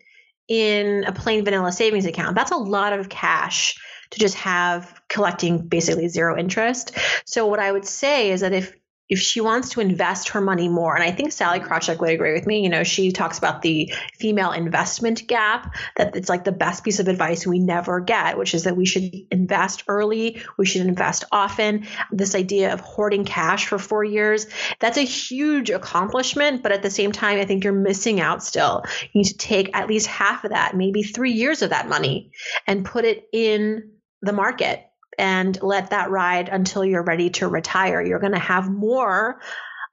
in 0.47 1.05
a 1.05 1.11
plain 1.11 1.43
vanilla 1.43 1.71
savings 1.71 2.05
account. 2.05 2.35
That's 2.35 2.51
a 2.51 2.57
lot 2.57 2.93
of 2.93 3.09
cash 3.09 3.79
to 4.11 4.19
just 4.19 4.35
have 4.35 5.01
collecting 5.09 5.67
basically 5.67 6.07
zero 6.07 6.37
interest. 6.37 6.91
So 7.25 7.47
what 7.47 7.59
I 7.59 7.71
would 7.71 7.85
say 7.85 8.31
is 8.31 8.41
that 8.41 8.53
if 8.53 8.73
if 9.09 9.19
she 9.19 9.41
wants 9.41 9.69
to 9.69 9.79
invest 9.79 10.29
her 10.29 10.41
money 10.41 10.67
more, 10.67 10.95
and 10.95 11.03
I 11.03 11.11
think 11.11 11.31
Sallie 11.31 11.59
Krawcheck 11.59 11.99
would 11.99 12.09
agree 12.09 12.33
with 12.33 12.45
me, 12.45 12.61
you 12.61 12.69
know, 12.69 12.83
she 12.83 13.11
talks 13.11 13.37
about 13.37 13.61
the 13.61 13.93
female 14.15 14.51
investment 14.51 15.27
gap, 15.27 15.75
that 15.95 16.15
it's 16.15 16.29
like 16.29 16.43
the 16.43 16.51
best 16.51 16.83
piece 16.83 16.99
of 16.99 17.07
advice 17.07 17.47
we 17.47 17.59
never 17.59 17.99
get, 17.99 18.37
which 18.37 18.53
is 18.53 18.63
that 18.63 18.75
we 18.75 18.85
should 18.85 19.13
invest 19.31 19.83
early, 19.87 20.41
we 20.57 20.65
should 20.65 20.85
invest 20.85 21.23
often. 21.31 21.87
This 22.11 22.35
idea 22.35 22.73
of 22.73 22.81
hoarding 22.81 23.25
cash 23.25 23.67
for 23.67 23.79
four 23.79 24.03
years, 24.03 24.47
that's 24.79 24.97
a 24.97 25.01
huge 25.01 25.69
accomplishment, 25.69 26.63
but 26.63 26.71
at 26.71 26.81
the 26.81 26.89
same 26.89 27.11
time, 27.11 27.39
I 27.39 27.45
think 27.45 27.63
you're 27.63 27.73
missing 27.73 28.19
out 28.19 28.43
still. 28.43 28.83
You 29.13 29.21
need 29.21 29.27
to 29.27 29.37
take 29.37 29.75
at 29.75 29.87
least 29.87 30.07
half 30.07 30.43
of 30.43 30.51
that, 30.51 30.75
maybe 30.75 31.03
three 31.03 31.31
years 31.31 31.61
of 31.61 31.69
that 31.69 31.87
money, 31.87 32.31
and 32.65 32.85
put 32.85 33.05
it 33.05 33.27
in 33.31 33.91
the 34.21 34.33
market 34.33 34.83
and 35.17 35.61
let 35.61 35.89
that 35.89 36.09
ride 36.09 36.49
until 36.49 36.85
you're 36.85 37.03
ready 37.03 37.29
to 37.31 37.47
retire. 37.47 38.01
You're 38.01 38.19
going 38.19 38.33
to 38.33 38.39
have 38.39 38.69
more, 38.69 39.41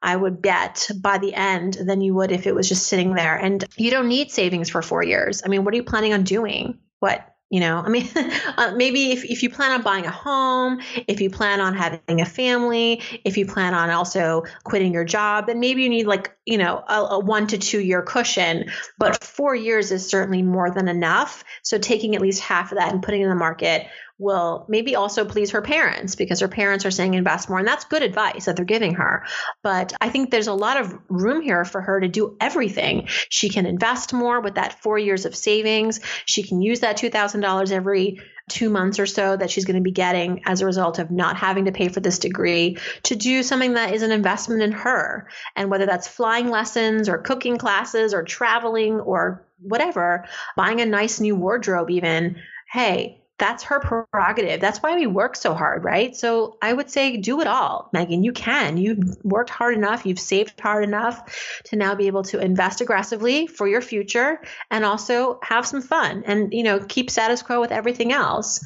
I 0.03 0.15
would 0.15 0.43
bet, 0.43 0.91
by 1.01 1.19
the 1.19 1.35
end 1.35 1.75
than 1.75 2.01
you 2.01 2.15
would 2.15 2.33
if 2.33 2.47
it 2.47 2.55
was 2.55 2.69
just 2.69 2.87
sitting 2.87 3.15
there. 3.15 3.37
And 3.37 3.65
you 3.77 3.91
don't 3.91 4.09
need 4.09 4.31
savings 4.31 4.69
for 4.69 4.83
four 4.83 5.03
years. 5.03 5.43
I 5.45 5.49
mean, 5.49 5.65
what 5.65 5.73
are 5.75 5.77
you 5.77 5.85
planning 5.85 6.13
on 6.13 6.25
doing? 6.25 6.79
What? 7.01 7.27
You 7.51 7.61
know, 7.61 7.77
I 7.77 7.89
mean, 7.89 8.09
uh, 8.57 8.73
maybe 8.75 9.13
if, 9.13 9.25
if 9.25 9.43
you 9.43 9.51
plan 9.51 9.71
on 9.73 9.83
buying 9.83 10.07
a 10.07 10.11
home, 10.11 10.81
if 11.07 11.21
you 11.21 11.31
plan 11.31 11.61
on 11.61 11.75
having 11.75 12.21
a 12.21 12.25
family, 12.25 13.01
if 13.25 13.37
you 13.37 13.47
plan 13.47 13.75
on 13.75 13.91
also 13.91 14.43
quitting 14.65 14.93
your 14.93 15.05
job, 15.05 15.47
then 15.47 15.61
maybe 15.61 15.83
you 15.83 15.89
need 15.89 16.07
like, 16.07 16.37
you 16.45 16.59
know, 16.59 16.83
a, 16.89 16.95
a 16.95 17.19
one 17.21 17.47
to 17.47 17.59
two 17.59 17.81
year 17.81 18.03
cushion. 18.03 18.71
But 18.99 19.23
four 19.23 19.55
years 19.55 19.93
is 19.93 20.09
certainly 20.09 20.43
more 20.43 20.71
than 20.71 20.89
enough. 20.89 21.45
So 21.63 21.79
taking 21.79 22.17
at 22.17 22.23
least 22.23 22.41
half 22.41 22.73
of 22.73 22.79
that 22.79 22.93
and 22.93 23.03
putting 23.03 23.23
in 23.23 23.29
the 23.29 23.37
market 23.37 23.87
will 24.19 24.65
maybe 24.69 24.95
also 24.95 25.25
please 25.25 25.51
her 25.51 25.63
parents 25.63 26.15
because 26.15 26.41
her 26.41 26.49
parents 26.49 26.87
are 26.87 26.91
saying 26.91 27.15
invest 27.15 27.49
more. 27.49 27.59
And 27.59 27.67
that's 27.67 27.85
good 27.85 28.03
advice 28.03 28.45
that 28.45 28.57
they're 28.57 28.65
giving 28.65 28.95
her. 28.95 29.27
But 29.63 29.93
I 30.01 30.09
think 30.09 30.31
there's 30.31 30.47
a 30.47 30.55
lot 30.55 30.81
of 30.81 30.95
room 31.09 31.43
here 31.43 31.65
for 31.65 31.81
her 31.81 32.01
to 32.01 32.09
do 32.09 32.37
everything. 32.41 33.09
She 33.29 33.49
can 33.49 33.67
invest 33.67 34.13
more 34.13 34.41
with 34.41 34.55
that 34.55 34.83
four 34.83 34.99
years 34.99 35.25
of 35.25 35.35
savings. 35.35 36.01
She 36.27 36.45
can 36.45 36.63
use 36.63 36.81
that 36.81 36.99
$2,000 36.99 37.73
every 37.73 38.21
two 38.49 38.69
months 38.69 38.99
or 38.99 39.07
so 39.07 39.37
that 39.37 39.51
she's 39.51 39.65
going 39.65 39.77
to 39.77 39.83
be 39.83 39.91
getting 39.91 40.43
as 40.45 40.61
a 40.61 40.67
result 40.67 40.99
of 40.99 41.11
not 41.11 41.37
having 41.37 41.65
to 41.65 41.73
pay 41.73 41.89
for 41.89 42.01
this 42.01 42.19
degree 42.19 42.77
to 43.05 43.17
do 43.17 43.43
something 43.43 43.75
that 43.75 43.95
is 43.95 44.03
an 44.03 44.13
investment 44.13 44.63
in 44.63 44.73
her. 44.73 45.29
And 45.57 45.71
whether 45.71 45.87
that's 45.87 46.07
flying 46.07 46.51
lessons 46.51 47.09
or 47.09 47.19
cooking 47.19 47.57
classes 47.57 48.13
or 48.13 48.23
traveling 48.23 49.01
or 49.01 49.47
whatever, 49.61 50.27
buying 50.57 50.81
a 50.81 50.87
nice 50.87 51.21
new 51.21 51.35
wardrobe, 51.35 51.91
even, 51.91 52.37
hey, 52.71 53.24
that's 53.39 53.65
her 53.65 53.81
prerogative. 53.81 54.61
That's 54.61 54.79
why 54.79 54.95
we 54.95 55.07
work 55.07 55.35
so 55.35 55.55
hard, 55.55 55.85
right? 55.85 56.15
So 56.15 56.57
I 56.63 56.73
would 56.73 56.91
say 56.91 57.17
do 57.17 57.41
it 57.41 57.47
all, 57.47 57.91
Megan. 57.93 58.23
You 58.23 58.33
can. 58.33 58.77
You've 58.77 59.17
worked 59.25 59.51
hard 59.51 59.75
enough, 59.75 60.07
you've 60.07 60.21
saved 60.21 60.59
hard 60.61 60.85
enough 60.85 61.61
to 61.65 61.77
now 61.77 61.95
be 61.95 62.07
able 62.07 62.23
to 62.25 62.39
invest 62.41 62.81
aggressively 62.81 63.47
for 63.47 63.67
your 63.67 63.81
future 63.81 64.41
and 64.71 64.85
also 64.85 65.41
have 65.43 65.67
some 65.67 65.83
fun 65.83 66.23
and, 66.27 66.53
you 66.53 66.63
know, 66.63 66.79
keep 66.79 67.11
status 67.11 67.43
quo 67.43 67.61
with 67.61 67.73
everything 67.73 68.13
else. 68.13 68.65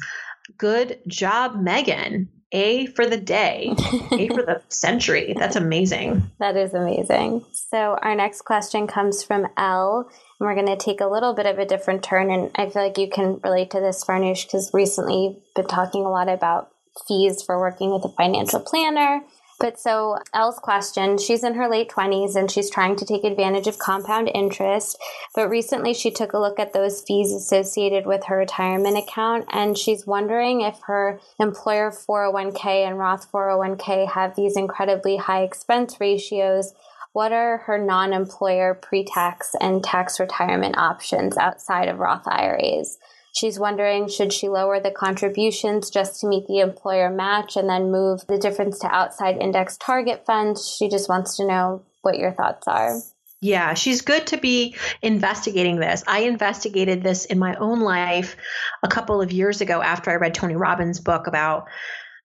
Good 0.57 0.99
job, 1.07 1.55
Megan. 1.59 2.29
A 2.51 2.87
for 2.87 3.05
the 3.05 3.17
day, 3.17 3.73
A 4.11 4.27
for 4.29 4.41
the 4.41 4.61
century. 4.69 5.35
That's 5.37 5.55
amazing. 5.55 6.31
That 6.39 6.57
is 6.57 6.73
amazing. 6.73 7.45
So, 7.51 7.97
our 8.01 8.15
next 8.15 8.41
question 8.41 8.87
comes 8.87 9.23
from 9.23 9.47
L. 9.57 10.09
And 10.39 10.47
we're 10.47 10.55
going 10.55 10.67
to 10.67 10.77
take 10.77 11.01
a 11.01 11.07
little 11.07 11.33
bit 11.33 11.45
of 11.45 11.59
a 11.59 11.65
different 11.65 12.03
turn. 12.03 12.31
And 12.31 12.49
I 12.55 12.69
feel 12.69 12.81
like 12.81 12.97
you 12.97 13.09
can 13.09 13.39
relate 13.43 13.71
to 13.71 13.79
this, 13.79 14.03
Farnoosh, 14.03 14.45
because 14.45 14.71
recently 14.73 15.23
you've 15.23 15.53
been 15.55 15.67
talking 15.67 16.05
a 16.05 16.09
lot 16.09 16.29
about 16.29 16.71
fees 17.07 17.43
for 17.43 17.59
working 17.59 17.91
with 17.91 18.03
a 18.05 18.09
financial 18.09 18.59
planner. 18.59 19.21
But 19.59 19.77
so 19.77 20.17
Elle's 20.33 20.57
question, 20.57 21.17
she's 21.17 21.43
in 21.43 21.55
her 21.55 21.67
late 21.67 21.89
20s 21.89 22.35
and 22.35 22.49
she's 22.49 22.69
trying 22.69 22.95
to 22.95 23.05
take 23.05 23.25
advantage 23.25 23.67
of 23.67 23.77
compound 23.77 24.31
interest. 24.33 24.97
But 25.35 25.49
recently 25.49 25.93
she 25.93 26.11
took 26.11 26.31
a 26.31 26.39
look 26.39 26.59
at 26.59 26.71
those 26.71 27.01
fees 27.01 27.33
associated 27.33 28.05
with 28.05 28.25
her 28.25 28.37
retirement 28.37 28.97
account 28.97 29.45
and 29.51 29.77
she's 29.77 30.07
wondering 30.07 30.61
if 30.61 30.79
her 30.85 31.19
employer 31.39 31.91
401k 31.91 32.87
and 32.87 32.97
Roth 32.97 33.29
401k 33.31 34.09
have 34.11 34.35
these 34.35 34.55
incredibly 34.55 35.17
high 35.17 35.43
expense 35.43 35.99
ratios 35.99 36.73
what 37.11 37.31
are 37.31 37.57
her 37.59 37.77
non 37.77 38.13
employer 38.13 38.75
pre 38.75 39.03
tax 39.03 39.55
and 39.59 39.83
tax 39.83 40.19
retirement 40.19 40.77
options 40.77 41.37
outside 41.37 41.87
of 41.87 41.97
Roth 41.97 42.27
IRAs? 42.27 42.99
She's 43.33 43.59
wondering 43.59 44.07
should 44.07 44.33
she 44.33 44.49
lower 44.49 44.79
the 44.79 44.91
contributions 44.91 45.89
just 45.89 46.19
to 46.21 46.27
meet 46.27 46.47
the 46.47 46.59
employer 46.59 47.09
match 47.09 47.55
and 47.55 47.69
then 47.69 47.91
move 47.91 48.25
the 48.27 48.37
difference 48.37 48.79
to 48.79 48.87
outside 48.87 49.37
index 49.37 49.77
target 49.77 50.25
funds? 50.25 50.67
She 50.67 50.89
just 50.89 51.09
wants 51.09 51.37
to 51.37 51.47
know 51.47 51.83
what 52.01 52.17
your 52.17 52.31
thoughts 52.31 52.67
are. 52.67 52.99
Yeah, 53.41 53.73
she's 53.73 54.01
good 54.01 54.27
to 54.27 54.37
be 54.37 54.75
investigating 55.01 55.79
this. 55.79 56.03
I 56.05 56.21
investigated 56.21 57.03
this 57.03 57.25
in 57.25 57.39
my 57.39 57.55
own 57.55 57.79
life 57.79 58.35
a 58.83 58.89
couple 58.89 59.21
of 59.21 59.31
years 59.31 59.61
ago 59.61 59.81
after 59.81 60.11
I 60.11 60.15
read 60.15 60.33
Tony 60.33 60.57
Robbins' 60.57 60.99
book 60.99 61.27
about 61.27 61.67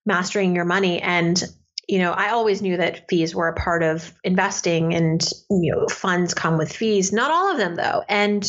mastering 0.04 0.56
your 0.56 0.64
money. 0.64 1.00
And 1.00 1.42
you 1.88 1.98
know, 1.98 2.12
I 2.12 2.30
always 2.30 2.62
knew 2.62 2.76
that 2.78 3.08
fees 3.08 3.34
were 3.34 3.48
a 3.48 3.54
part 3.54 3.82
of 3.82 4.12
investing 4.24 4.94
and, 4.94 5.22
you 5.50 5.72
know, 5.72 5.86
funds 5.88 6.34
come 6.34 6.56
with 6.56 6.72
fees. 6.72 7.12
Not 7.12 7.30
all 7.30 7.52
of 7.52 7.58
them, 7.58 7.74
though. 7.74 8.02
And 8.08 8.42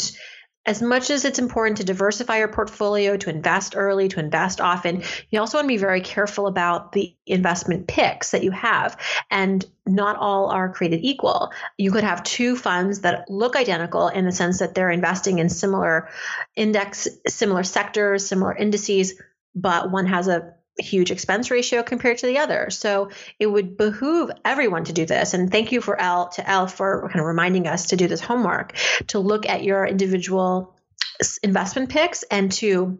as 0.65 0.81
much 0.81 1.09
as 1.09 1.25
it's 1.25 1.39
important 1.39 1.77
to 1.77 1.83
diversify 1.83 2.39
your 2.39 2.47
portfolio, 2.47 3.17
to 3.17 3.29
invest 3.29 3.75
early, 3.75 4.07
to 4.09 4.19
invest 4.19 4.59
often, 4.59 5.03
you 5.29 5.39
also 5.39 5.57
want 5.57 5.65
to 5.65 5.73
be 5.73 5.77
very 5.77 6.01
careful 6.01 6.47
about 6.47 6.91
the 6.91 7.15
investment 7.25 7.87
picks 7.87 8.31
that 8.31 8.43
you 8.43 8.51
have. 8.51 8.97
And 9.29 9.63
not 9.85 10.17
all 10.17 10.49
are 10.49 10.73
created 10.73 11.01
equal. 11.03 11.51
You 11.77 11.91
could 11.91 12.03
have 12.03 12.23
two 12.23 12.55
funds 12.55 13.01
that 13.01 13.29
look 13.29 13.55
identical 13.55 14.07
in 14.07 14.25
the 14.25 14.31
sense 14.31 14.59
that 14.59 14.73
they're 14.73 14.89
investing 14.89 15.37
in 15.37 15.49
similar 15.49 16.09
index, 16.55 17.07
similar 17.27 17.63
sectors, 17.63 18.25
similar 18.25 18.55
indices, 18.55 19.21
but 19.53 19.91
one 19.91 20.07
has 20.07 20.27
a 20.27 20.55
huge 20.77 21.11
expense 21.11 21.51
ratio 21.51 21.83
compared 21.83 22.17
to 22.19 22.27
the 22.27 22.39
other. 22.39 22.69
So 22.69 23.09
it 23.39 23.47
would 23.47 23.77
behoove 23.77 24.31
everyone 24.43 24.85
to 24.85 24.93
do 24.93 25.05
this. 25.05 25.33
And 25.33 25.51
thank 25.51 25.71
you 25.71 25.81
for 25.81 25.99
L 25.99 26.29
to 26.29 26.49
L 26.49 26.67
for 26.67 27.07
kind 27.07 27.19
of 27.19 27.25
reminding 27.25 27.67
us 27.67 27.87
to 27.87 27.95
do 27.95 28.07
this 28.07 28.21
homework, 28.21 28.75
to 29.07 29.19
look 29.19 29.47
at 29.47 29.63
your 29.63 29.85
individual 29.85 30.75
investment 31.43 31.89
picks 31.89 32.23
and 32.23 32.51
to 32.51 32.99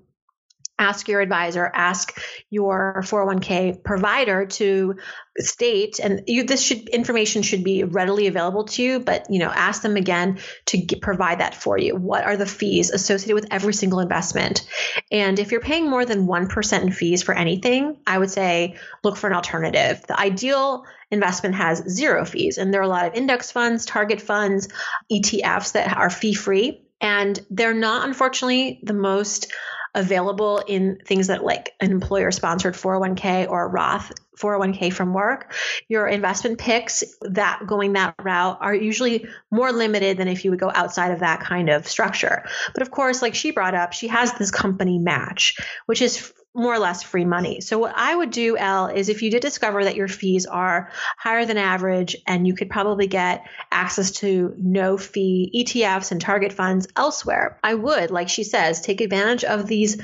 ask 0.77 1.07
your 1.07 1.21
advisor, 1.21 1.69
ask 1.73 2.19
your 2.49 3.01
401k 3.05 3.83
provider 3.83 4.45
to 4.45 4.95
state, 5.37 5.99
and 5.99 6.23
you, 6.27 6.43
this 6.43 6.61
should 6.61 6.89
information 6.89 7.41
should 7.41 7.63
be 7.63 7.83
readily 7.83 8.27
available 8.27 8.65
to 8.65 8.83
you, 8.83 8.99
but 8.99 9.25
you 9.29 9.39
know, 9.39 9.49
ask 9.49 9.81
them 9.81 9.95
again 9.95 10.39
to 10.65 10.77
get, 10.77 11.01
provide 11.01 11.39
that 11.39 11.55
for 11.55 11.77
you. 11.77 11.95
What 11.95 12.25
are 12.25 12.37
the 12.37 12.45
fees 12.45 12.89
associated 12.91 13.35
with 13.35 13.47
every 13.51 13.73
single 13.73 13.99
investment? 13.99 14.67
And 15.11 15.39
if 15.39 15.51
you're 15.51 15.61
paying 15.61 15.89
more 15.89 16.05
than 16.05 16.27
1% 16.27 16.81
in 16.81 16.91
fees 16.91 17.23
for 17.23 17.33
anything, 17.33 17.97
I 18.05 18.17
would 18.17 18.31
say 18.31 18.75
look 19.03 19.17
for 19.17 19.27
an 19.27 19.35
alternative. 19.35 20.03
The 20.07 20.19
ideal 20.19 20.83
investment 21.11 21.55
has 21.55 21.83
zero 21.89 22.25
fees, 22.25 22.57
and 22.57 22.73
there 22.73 22.81
are 22.81 22.85
a 22.85 22.89
lot 22.89 23.07
of 23.07 23.15
index 23.15 23.51
funds, 23.51 23.85
target 23.85 24.21
funds, 24.21 24.67
ETFs 25.11 25.73
that 25.73 25.95
are 25.95 26.09
fee 26.09 26.33
free. 26.33 26.81
And 27.01 27.39
they're 27.49 27.73
not, 27.73 28.07
unfortunately, 28.07 28.79
the 28.83 28.93
most 28.93 29.51
available 29.95 30.61
in 30.67 30.99
things 31.05 31.27
that 31.27 31.43
like 31.43 31.71
an 31.79 31.91
employer 31.91 32.31
sponsored 32.31 32.75
401k 32.75 33.49
or 33.49 33.65
a 33.65 33.67
Roth 33.67 34.11
401k 34.37 34.91
from 34.91 35.13
work, 35.13 35.53
your 35.87 36.07
investment 36.07 36.59
picks 36.59 37.03
that 37.21 37.61
going 37.65 37.93
that 37.93 38.15
route 38.21 38.57
are 38.61 38.75
usually 38.75 39.27
more 39.49 39.71
limited 39.71 40.17
than 40.17 40.27
if 40.27 40.43
you 40.43 40.51
would 40.51 40.59
go 40.59 40.71
outside 40.73 41.11
of 41.11 41.21
that 41.21 41.39
kind 41.39 41.69
of 41.69 41.87
structure. 41.87 42.45
But 42.73 42.81
of 42.81 42.91
course, 42.91 43.21
like 43.21 43.33
she 43.33 43.51
brought 43.51 43.75
up, 43.75 43.93
she 43.93 44.09
has 44.09 44.33
this 44.33 44.51
company 44.51 44.99
match, 44.99 45.55
which 45.85 46.01
is 46.01 46.33
more 46.55 46.73
or 46.73 46.79
less 46.79 47.03
free 47.03 47.25
money. 47.25 47.59
So 47.59 47.77
what 47.77 47.93
I 47.95 48.15
would 48.15 48.31
do, 48.31 48.57
L, 48.57 48.87
is 48.87 49.09
if 49.09 49.21
you 49.21 49.29
did 49.29 49.41
discover 49.41 49.83
that 49.83 49.95
your 49.95 50.07
fees 50.07 50.45
are 50.45 50.89
higher 51.17 51.45
than 51.45 51.57
average 51.57 52.15
and 52.25 52.47
you 52.47 52.55
could 52.55 52.69
probably 52.69 53.07
get 53.07 53.45
access 53.71 54.11
to 54.11 54.55
no 54.57 54.97
fee 54.97 55.51
ETFs 55.53 56.11
and 56.11 56.21
target 56.21 56.53
funds 56.53 56.87
elsewhere, 56.95 57.59
I 57.63 57.73
would, 57.73 58.09
like 58.09 58.29
she 58.29 58.43
says, 58.43 58.81
take 58.81 59.01
advantage 59.01 59.43
of 59.43 59.67
these 59.67 60.01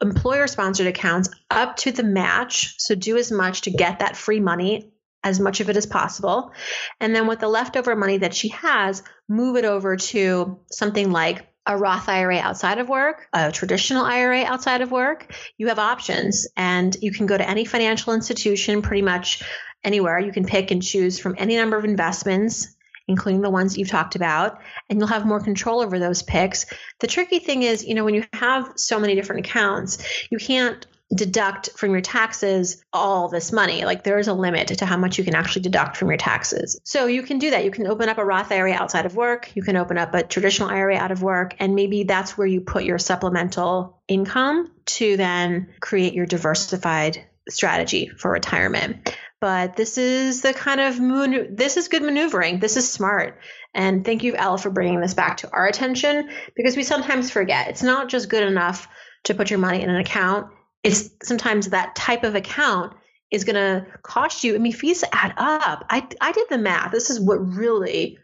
employer 0.00 0.46
sponsored 0.46 0.86
accounts 0.86 1.30
up 1.50 1.76
to 1.78 1.90
the 1.90 2.04
match. 2.04 2.76
So 2.78 2.94
do 2.94 3.16
as 3.16 3.32
much 3.32 3.62
to 3.62 3.70
get 3.70 3.98
that 3.98 4.16
free 4.16 4.40
money 4.40 4.92
as 5.24 5.40
much 5.40 5.60
of 5.60 5.68
it 5.68 5.76
as 5.76 5.86
possible. 5.86 6.52
And 7.00 7.14
then 7.14 7.26
with 7.26 7.40
the 7.40 7.48
leftover 7.48 7.96
money 7.96 8.18
that 8.18 8.34
she 8.34 8.48
has, 8.48 9.02
move 9.28 9.56
it 9.56 9.64
over 9.64 9.96
to 9.96 10.60
something 10.70 11.10
like 11.10 11.46
a 11.68 11.76
Roth 11.76 12.08
IRA 12.08 12.38
outside 12.38 12.78
of 12.78 12.88
work, 12.88 13.28
a 13.34 13.52
traditional 13.52 14.04
IRA 14.04 14.42
outside 14.42 14.80
of 14.80 14.90
work, 14.90 15.32
you 15.58 15.68
have 15.68 15.78
options 15.78 16.48
and 16.56 16.96
you 17.02 17.12
can 17.12 17.26
go 17.26 17.36
to 17.36 17.48
any 17.48 17.66
financial 17.66 18.14
institution 18.14 18.80
pretty 18.80 19.02
much 19.02 19.42
anywhere. 19.84 20.18
You 20.18 20.32
can 20.32 20.46
pick 20.46 20.70
and 20.70 20.82
choose 20.82 21.18
from 21.20 21.34
any 21.36 21.56
number 21.56 21.76
of 21.76 21.84
investments, 21.84 22.74
including 23.06 23.42
the 23.42 23.50
ones 23.50 23.74
that 23.74 23.80
you've 23.80 23.90
talked 23.90 24.16
about, 24.16 24.60
and 24.88 24.98
you'll 24.98 25.08
have 25.08 25.26
more 25.26 25.40
control 25.40 25.80
over 25.80 25.98
those 25.98 26.22
picks. 26.22 26.64
The 27.00 27.06
tricky 27.06 27.38
thing 27.38 27.62
is, 27.62 27.84
you 27.84 27.94
know, 27.94 28.04
when 28.04 28.14
you 28.14 28.24
have 28.32 28.72
so 28.76 28.98
many 28.98 29.14
different 29.14 29.46
accounts, 29.46 29.98
you 30.30 30.38
can't 30.38 30.86
deduct 31.14 31.70
from 31.76 31.92
your 31.92 32.00
taxes 32.00 32.82
all 32.92 33.28
this 33.28 33.50
money. 33.50 33.84
Like 33.84 34.04
there 34.04 34.18
is 34.18 34.28
a 34.28 34.34
limit 34.34 34.68
to 34.68 34.86
how 34.86 34.96
much 34.96 35.18
you 35.18 35.24
can 35.24 35.34
actually 35.34 35.62
deduct 35.62 35.96
from 35.96 36.08
your 36.08 36.18
taxes. 36.18 36.78
So 36.84 37.06
you 37.06 37.22
can 37.22 37.38
do 37.38 37.50
that. 37.50 37.64
You 37.64 37.70
can 37.70 37.86
open 37.86 38.08
up 38.08 38.18
a 38.18 38.24
Roth 38.24 38.52
IRA 38.52 38.72
outside 38.72 39.06
of 39.06 39.16
work. 39.16 39.50
You 39.54 39.62
can 39.62 39.76
open 39.76 39.96
up 39.96 40.14
a 40.14 40.22
traditional 40.22 40.68
IRA 40.68 40.96
out 40.96 41.10
of 41.10 41.22
work. 41.22 41.54
And 41.58 41.74
maybe 41.74 42.02
that's 42.02 42.36
where 42.36 42.46
you 42.46 42.60
put 42.60 42.84
your 42.84 42.98
supplemental 42.98 44.00
income 44.06 44.70
to 44.86 45.16
then 45.16 45.68
create 45.80 46.12
your 46.12 46.26
diversified 46.26 47.24
strategy 47.48 48.08
for 48.08 48.30
retirement. 48.30 49.16
But 49.40 49.76
this 49.76 49.98
is 49.98 50.42
the 50.42 50.52
kind 50.52 50.80
of 50.80 50.98
moon, 50.98 51.54
this 51.54 51.76
is 51.76 51.88
good 51.88 52.02
maneuvering. 52.02 52.58
This 52.58 52.76
is 52.76 52.90
smart. 52.90 53.40
And 53.72 54.04
thank 54.04 54.24
you, 54.24 54.34
Elle, 54.34 54.58
for 54.58 54.70
bringing 54.70 55.00
this 55.00 55.14
back 55.14 55.38
to 55.38 55.50
our 55.50 55.66
attention 55.66 56.28
because 56.56 56.76
we 56.76 56.82
sometimes 56.82 57.30
forget. 57.30 57.68
It's 57.68 57.82
not 57.82 58.08
just 58.08 58.28
good 58.28 58.42
enough 58.42 58.88
to 59.24 59.34
put 59.34 59.50
your 59.50 59.60
money 59.60 59.82
in 59.82 59.90
an 59.90 59.96
account 59.96 60.50
it's 60.82 61.10
sometimes 61.22 61.70
that 61.70 61.96
type 61.96 62.24
of 62.24 62.34
account 62.34 62.94
is 63.30 63.44
going 63.44 63.56
to 63.56 63.86
cost 64.02 64.44
you. 64.44 64.54
I 64.54 64.58
mean, 64.58 64.72
fees 64.72 65.04
add 65.12 65.34
up. 65.36 65.84
I, 65.90 66.06
I 66.20 66.32
did 66.32 66.48
the 66.48 66.58
math. 66.58 66.92
This 66.92 67.10
is 67.10 67.20
what 67.20 67.36
really 67.36 68.18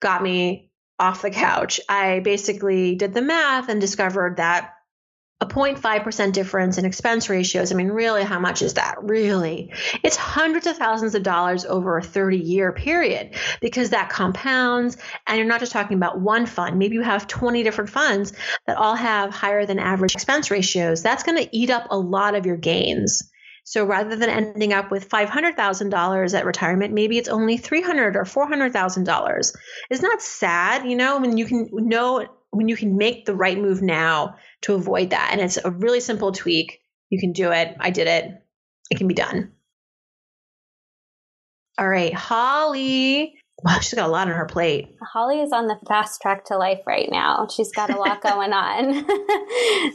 got 0.00 0.22
me 0.22 0.70
off 0.98 1.22
the 1.22 1.30
couch. 1.30 1.80
I 1.88 2.20
basically 2.20 2.94
did 2.94 3.12
the 3.12 3.22
math 3.22 3.68
and 3.68 3.80
discovered 3.80 4.38
that 4.38 4.75
a 5.38 5.46
0.5% 5.46 6.32
difference 6.32 6.78
in 6.78 6.86
expense 6.86 7.28
ratios, 7.28 7.70
I 7.70 7.74
mean, 7.74 7.88
really, 7.88 8.24
how 8.24 8.38
much 8.38 8.62
is 8.62 8.74
that? 8.74 8.96
Really? 9.02 9.70
It's 10.02 10.16
hundreds 10.16 10.66
of 10.66 10.78
thousands 10.78 11.14
of 11.14 11.22
dollars 11.22 11.66
over 11.66 11.98
a 11.98 12.02
30 12.02 12.38
year 12.38 12.72
period 12.72 13.34
because 13.60 13.90
that 13.90 14.08
compounds. 14.08 14.96
And 15.26 15.36
you're 15.36 15.46
not 15.46 15.60
just 15.60 15.72
talking 15.72 15.98
about 15.98 16.18
one 16.18 16.46
fund. 16.46 16.78
Maybe 16.78 16.94
you 16.94 17.02
have 17.02 17.26
20 17.26 17.62
different 17.64 17.90
funds 17.90 18.32
that 18.66 18.78
all 18.78 18.94
have 18.94 19.30
higher 19.30 19.66
than 19.66 19.78
average 19.78 20.14
expense 20.14 20.50
ratios. 20.50 21.02
That's 21.02 21.22
going 21.22 21.36
to 21.36 21.56
eat 21.56 21.68
up 21.68 21.88
a 21.90 21.98
lot 21.98 22.34
of 22.34 22.46
your 22.46 22.56
gains. 22.56 23.30
So 23.64 23.84
rather 23.84 24.14
than 24.14 24.30
ending 24.30 24.72
up 24.72 24.92
with 24.92 25.08
$500,000 25.08 26.34
at 26.34 26.46
retirement, 26.46 26.94
maybe 26.94 27.18
it's 27.18 27.28
only 27.28 27.58
$300 27.58 28.14
or 28.14 28.22
$400,000. 28.22 29.56
It's 29.90 30.02
not 30.02 30.22
sad, 30.22 30.88
you 30.88 30.96
know, 30.96 31.18
when 31.18 31.36
you 31.36 31.44
can 31.46 31.68
know 31.72 32.26
when 32.56 32.68
you 32.68 32.76
can 32.76 32.96
make 32.96 33.26
the 33.26 33.34
right 33.34 33.58
move 33.58 33.82
now 33.82 34.36
to 34.62 34.74
avoid 34.74 35.10
that. 35.10 35.28
And 35.32 35.40
it's 35.40 35.58
a 35.62 35.70
really 35.70 36.00
simple 36.00 36.32
tweak. 36.32 36.80
You 37.10 37.20
can 37.20 37.32
do 37.32 37.52
it. 37.52 37.76
I 37.78 37.90
did 37.90 38.06
it. 38.06 38.42
It 38.90 38.98
can 38.98 39.08
be 39.08 39.14
done. 39.14 39.52
All 41.78 41.88
right, 41.88 42.14
Holly. 42.14 43.34
Wow, 43.62 43.78
she's 43.80 43.94
got 43.94 44.08
a 44.08 44.12
lot 44.12 44.28
on 44.28 44.34
her 44.34 44.46
plate. 44.46 44.96
Holly 45.02 45.40
is 45.40 45.52
on 45.52 45.66
the 45.66 45.78
fast 45.86 46.20
track 46.20 46.46
to 46.46 46.56
life 46.56 46.80
right 46.86 47.08
now. 47.10 47.46
She's 47.54 47.72
got 47.72 47.90
a 47.90 47.98
lot 47.98 48.22
going 48.22 48.52
on. 48.52 49.06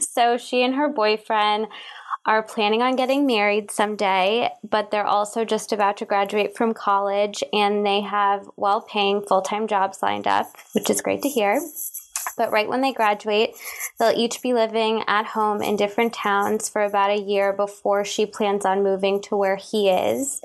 so 0.00 0.36
she 0.36 0.62
and 0.62 0.74
her 0.74 0.88
boyfriend 0.88 1.66
are 2.24 2.42
planning 2.42 2.82
on 2.82 2.94
getting 2.94 3.26
married 3.26 3.70
someday, 3.70 4.48
but 4.62 4.90
they're 4.90 5.06
also 5.06 5.44
just 5.44 5.72
about 5.72 5.96
to 5.96 6.04
graduate 6.04 6.56
from 6.56 6.72
college 6.72 7.42
and 7.52 7.84
they 7.84 8.00
have 8.00 8.48
well 8.56 8.80
paying 8.80 9.22
full 9.22 9.42
time 9.42 9.66
jobs 9.66 10.02
lined 10.02 10.28
up, 10.28 10.46
which 10.72 10.88
is 10.88 11.02
great 11.02 11.22
to 11.22 11.28
hear. 11.28 11.60
But 12.36 12.50
right 12.50 12.68
when 12.68 12.80
they 12.80 12.92
graduate, 12.92 13.50
they'll 13.98 14.16
each 14.16 14.42
be 14.42 14.54
living 14.54 15.04
at 15.06 15.26
home 15.26 15.62
in 15.62 15.76
different 15.76 16.12
towns 16.14 16.68
for 16.68 16.82
about 16.82 17.10
a 17.10 17.20
year 17.20 17.52
before 17.52 18.04
she 18.04 18.26
plans 18.26 18.64
on 18.64 18.82
moving 18.82 19.20
to 19.22 19.36
where 19.36 19.56
he 19.56 19.88
is. 19.88 20.40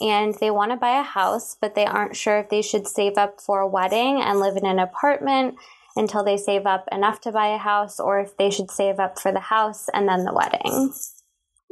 And 0.00 0.34
they 0.34 0.50
want 0.50 0.72
to 0.72 0.76
buy 0.76 1.00
a 1.00 1.02
house, 1.02 1.56
but 1.60 1.74
they 1.74 1.86
aren't 1.86 2.16
sure 2.16 2.38
if 2.38 2.50
they 2.50 2.62
should 2.62 2.86
save 2.86 3.16
up 3.16 3.40
for 3.40 3.60
a 3.60 3.68
wedding 3.68 4.20
and 4.20 4.40
live 4.40 4.56
in 4.56 4.66
an 4.66 4.78
apartment 4.78 5.56
until 5.96 6.22
they 6.22 6.36
save 6.36 6.66
up 6.66 6.86
enough 6.92 7.22
to 7.22 7.32
buy 7.32 7.48
a 7.48 7.58
house, 7.58 7.98
or 7.98 8.20
if 8.20 8.36
they 8.36 8.50
should 8.50 8.70
save 8.70 9.00
up 9.00 9.18
for 9.18 9.32
the 9.32 9.40
house 9.40 9.88
and 9.94 10.06
then 10.06 10.24
the 10.24 10.34
wedding. 10.34 10.92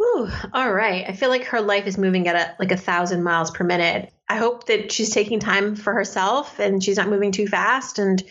Ooh, 0.01 0.29
all 0.53 0.73
right. 0.73 1.05
I 1.07 1.13
feel 1.13 1.29
like 1.29 1.45
her 1.47 1.61
life 1.61 1.87
is 1.87 1.99
moving 1.99 2.27
at 2.29 2.37
a, 2.37 2.55
like 2.59 2.73
a 2.73 2.77
thousand 2.77 3.23
miles 3.23 3.51
per 3.51 3.65
minute. 3.65 4.13
I 4.29 4.37
hope 4.37 4.67
that 4.67 4.91
she's 4.91 5.11
taking 5.11 5.41
time 5.41 5.77
for 5.77 5.93
herself 5.93 6.59
and 6.59 6.83
she's 6.83 6.97
not 6.97 7.09
moving 7.09 7.33
too 7.33 7.47
fast 7.47 7.99
and 7.99 8.23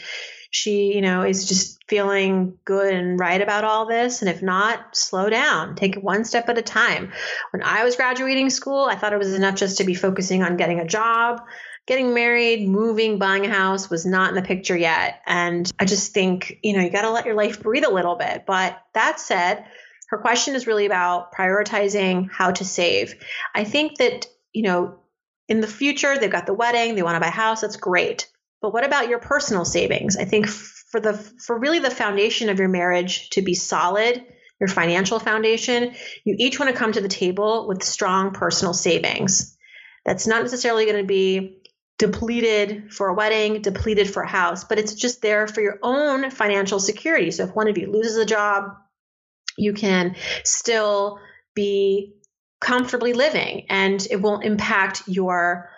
she, 0.53 0.93
you 0.93 1.01
know, 1.01 1.24
is 1.24 1.48
just 1.48 1.83
feeling 1.89 2.60
good 2.63 2.93
and 2.93 3.19
right 3.19 3.41
about 3.41 3.63
all 3.63 3.88
this. 3.88 4.22
And 4.22 4.29
if 4.29 4.43
not, 4.43 4.95
slow 4.95 5.27
down, 5.27 5.75
take 5.75 5.98
it 5.98 6.03
one 6.03 6.24
step 6.25 6.48
at 6.48 6.60
a 6.60 6.62
time. 6.62 7.12
When 7.51 7.63
I 7.63 7.83
was 7.83 7.95
graduating 7.95 8.51
school, 8.51 8.86
I 8.86 8.95
thought 8.95 9.13
it 9.13 9.19
was 9.19 9.33
enough 9.33 9.55
just 9.55 9.79
to 9.79 9.83
be 9.83 9.95
focusing 9.95 10.43
on 10.43 10.55
getting 10.55 10.79
a 10.79 10.88
job. 10.88 11.41
Getting 11.88 12.13
married, 12.13 12.69
moving, 12.69 13.17
buying 13.17 13.45
a 13.48 13.50
house 13.50 13.89
was 13.89 14.05
not 14.05 14.29
in 14.29 14.36
the 14.36 14.43
picture 14.43 14.77
yet. 14.77 15.22
And 15.25 15.69
I 15.79 15.86
just 15.86 16.13
think, 16.13 16.60
you 16.62 16.77
know, 16.77 16.83
you 16.83 16.91
got 16.91 17.01
to 17.01 17.10
let 17.10 17.25
your 17.25 17.36
life 17.36 17.62
breathe 17.62 17.83
a 17.83 17.91
little 17.91 18.15
bit. 18.15 18.45
But 18.45 18.79
that 18.93 19.19
said, 19.19 19.65
her 20.10 20.19
question 20.19 20.53
is 20.53 20.67
really 20.67 20.86
about 20.86 21.33
prioritizing 21.33 22.29
how 22.31 22.51
to 22.51 22.63
save. 22.63 23.15
I 23.55 23.63
think 23.63 23.98
that, 23.98 24.27
you 24.53 24.62
know, 24.62 25.00
in 25.50 25.62
the 25.62 25.67
future, 25.67 26.17
they've 26.17 26.31
got 26.31 26.45
the 26.45 26.53
wedding, 26.53 26.95
they 26.95 27.03
want 27.03 27.15
to 27.15 27.19
buy 27.19 27.27
a 27.27 27.31
house, 27.31 27.62
that's 27.62 27.75
great. 27.75 28.29
But 28.63 28.74
what 28.74 28.86
about 28.86 29.10
your 29.10 29.20
personal 29.20 29.65
savings? 29.65 30.15
I 30.15 30.24
think 30.24 30.48
for 30.48 31.01
the 31.01 31.13
for 31.13 31.60
really 31.60 31.79
the 31.79 31.91
foundation 31.91 32.48
of 32.48 32.60
your 32.60 32.70
marriage 32.70 33.29
to 33.32 33.41
be 33.41 33.55
solid, 33.55 34.24
your 34.58 34.70
financial 34.70 35.20
foundation, 35.20 35.93
you 36.24 36.38
each 36.39 36.62
want 36.62 36.72
to 36.72 36.77
come 36.77 36.93
to 36.93 37.01
the 37.01 37.10
table 37.10 37.67
with 37.67 37.84
strong 37.84 38.32
personal 38.32 38.74
savings. 38.74 39.58
That's 40.05 40.27
not 40.27 40.43
necessarily 40.43 40.86
going 40.86 40.98
to 40.98 41.03
be 41.03 41.62
depleted 42.00 42.93
for 42.93 43.10
a 43.10 43.13
wedding, 43.13 43.62
depleted 43.62 44.10
for 44.10 44.24
a 44.24 44.29
house, 44.29 44.63
but 44.63 44.79
it's 44.79 44.93
just 44.93 45.22
there 45.22 45.46
for 45.46 45.60
your 45.60 45.79
own 45.84 46.32
financial 46.32 46.79
security. 46.79 47.32
So 47.32 47.43
if 47.43 47.53
one 47.53 47.67
of 47.67 47.77
you 47.77 47.91
loses 47.91 48.15
a 48.15 48.25
job, 48.25 48.75
you 49.58 49.74
can 49.74 50.15
still 50.46 51.20
be 51.53 52.15
comfortably 52.62 53.12
living 53.12 53.65
and 53.70 54.08
it 54.10 54.22
won't 54.22 54.46
impact 54.46 55.03
your 55.08 55.70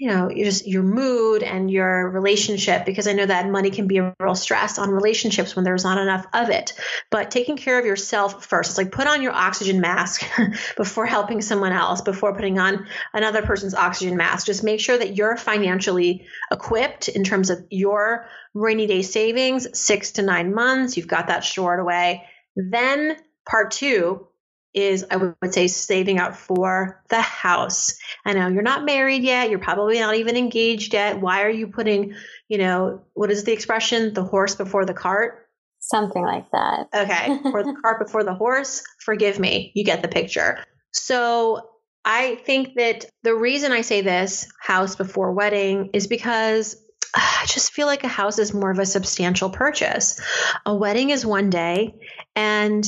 you 0.00 0.08
know, 0.08 0.30
just 0.34 0.66
your 0.66 0.82
mood 0.82 1.42
and 1.42 1.70
your 1.70 2.08
relationship, 2.08 2.86
because 2.86 3.06
I 3.06 3.12
know 3.12 3.26
that 3.26 3.50
money 3.50 3.68
can 3.68 3.86
be 3.86 3.98
a 3.98 4.14
real 4.18 4.34
stress 4.34 4.78
on 4.78 4.88
relationships 4.88 5.54
when 5.54 5.62
there's 5.62 5.84
not 5.84 5.98
enough 5.98 6.24
of 6.32 6.48
it. 6.48 6.72
But 7.10 7.30
taking 7.30 7.58
care 7.58 7.78
of 7.78 7.84
yourself 7.84 8.46
first, 8.46 8.70
it's 8.70 8.78
like 8.78 8.92
put 8.92 9.06
on 9.06 9.20
your 9.20 9.32
oxygen 9.32 9.82
mask 9.82 10.22
before 10.78 11.04
helping 11.04 11.42
someone 11.42 11.72
else, 11.72 12.00
before 12.00 12.34
putting 12.34 12.58
on 12.58 12.86
another 13.12 13.42
person's 13.42 13.74
oxygen 13.74 14.16
mask. 14.16 14.46
Just 14.46 14.64
make 14.64 14.80
sure 14.80 14.96
that 14.96 15.18
you're 15.18 15.36
financially 15.36 16.26
equipped 16.50 17.08
in 17.08 17.22
terms 17.22 17.50
of 17.50 17.66
your 17.68 18.26
rainy 18.54 18.86
day 18.86 19.02
savings, 19.02 19.78
six 19.78 20.12
to 20.12 20.22
nine 20.22 20.54
months. 20.54 20.96
You've 20.96 21.08
got 21.08 21.26
that 21.26 21.44
stored 21.44 21.78
away. 21.78 22.24
Then 22.56 23.18
part 23.46 23.72
two 23.72 24.28
is 24.72 25.04
I 25.10 25.16
would 25.16 25.52
say 25.52 25.66
saving 25.66 26.18
up 26.18 26.36
for 26.36 27.02
the 27.08 27.20
house. 27.20 27.98
I 28.24 28.32
know 28.32 28.48
you're 28.48 28.62
not 28.62 28.84
married 28.84 29.22
yet, 29.22 29.50
you're 29.50 29.58
probably 29.58 29.98
not 29.98 30.16
even 30.16 30.36
engaged 30.36 30.94
yet. 30.94 31.20
Why 31.20 31.42
are 31.42 31.50
you 31.50 31.68
putting, 31.68 32.14
you 32.48 32.58
know, 32.58 33.02
what 33.14 33.30
is 33.30 33.44
the 33.44 33.52
expression, 33.52 34.14
the 34.14 34.24
horse 34.24 34.54
before 34.54 34.84
the 34.84 34.94
cart? 34.94 35.48
Something 35.80 36.22
like 36.22 36.50
that. 36.52 36.88
Okay. 36.94 37.38
or 37.52 37.64
the 37.64 37.76
cart 37.82 38.04
before 38.04 38.22
the 38.22 38.34
horse. 38.34 38.82
Forgive 39.00 39.38
me. 39.38 39.72
You 39.74 39.84
get 39.84 40.02
the 40.02 40.08
picture. 40.08 40.62
So 40.92 41.68
I 42.04 42.36
think 42.46 42.74
that 42.76 43.06
the 43.22 43.34
reason 43.34 43.72
I 43.72 43.80
say 43.80 44.00
this, 44.00 44.50
house 44.60 44.96
before 44.96 45.32
wedding, 45.32 45.90
is 45.92 46.06
because 46.06 46.76
ah, 47.16 47.42
I 47.42 47.46
just 47.46 47.72
feel 47.72 47.86
like 47.86 48.04
a 48.04 48.08
house 48.08 48.38
is 48.38 48.54
more 48.54 48.70
of 48.70 48.78
a 48.78 48.86
substantial 48.86 49.50
purchase. 49.50 50.20
A 50.64 50.74
wedding 50.74 51.10
is 51.10 51.26
one 51.26 51.50
day, 51.50 51.94
and 52.34 52.86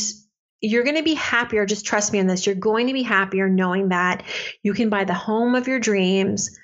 you're 0.62 0.84
going 0.84 0.96
to 0.96 1.02
be 1.02 1.14
happier. 1.14 1.66
Just 1.66 1.84
trust 1.84 2.12
me 2.12 2.20
on 2.20 2.28
this. 2.28 2.46
You're 2.46 2.54
going 2.54 2.86
to 2.86 2.92
be 2.92 3.02
happier 3.02 3.48
knowing 3.48 3.88
that 3.88 4.22
you 4.62 4.72
can 4.72 4.88
buy 4.88 5.04
the 5.04 5.12
home 5.12 5.56
of 5.56 5.66
your 5.66 5.80
dreams 5.80 6.56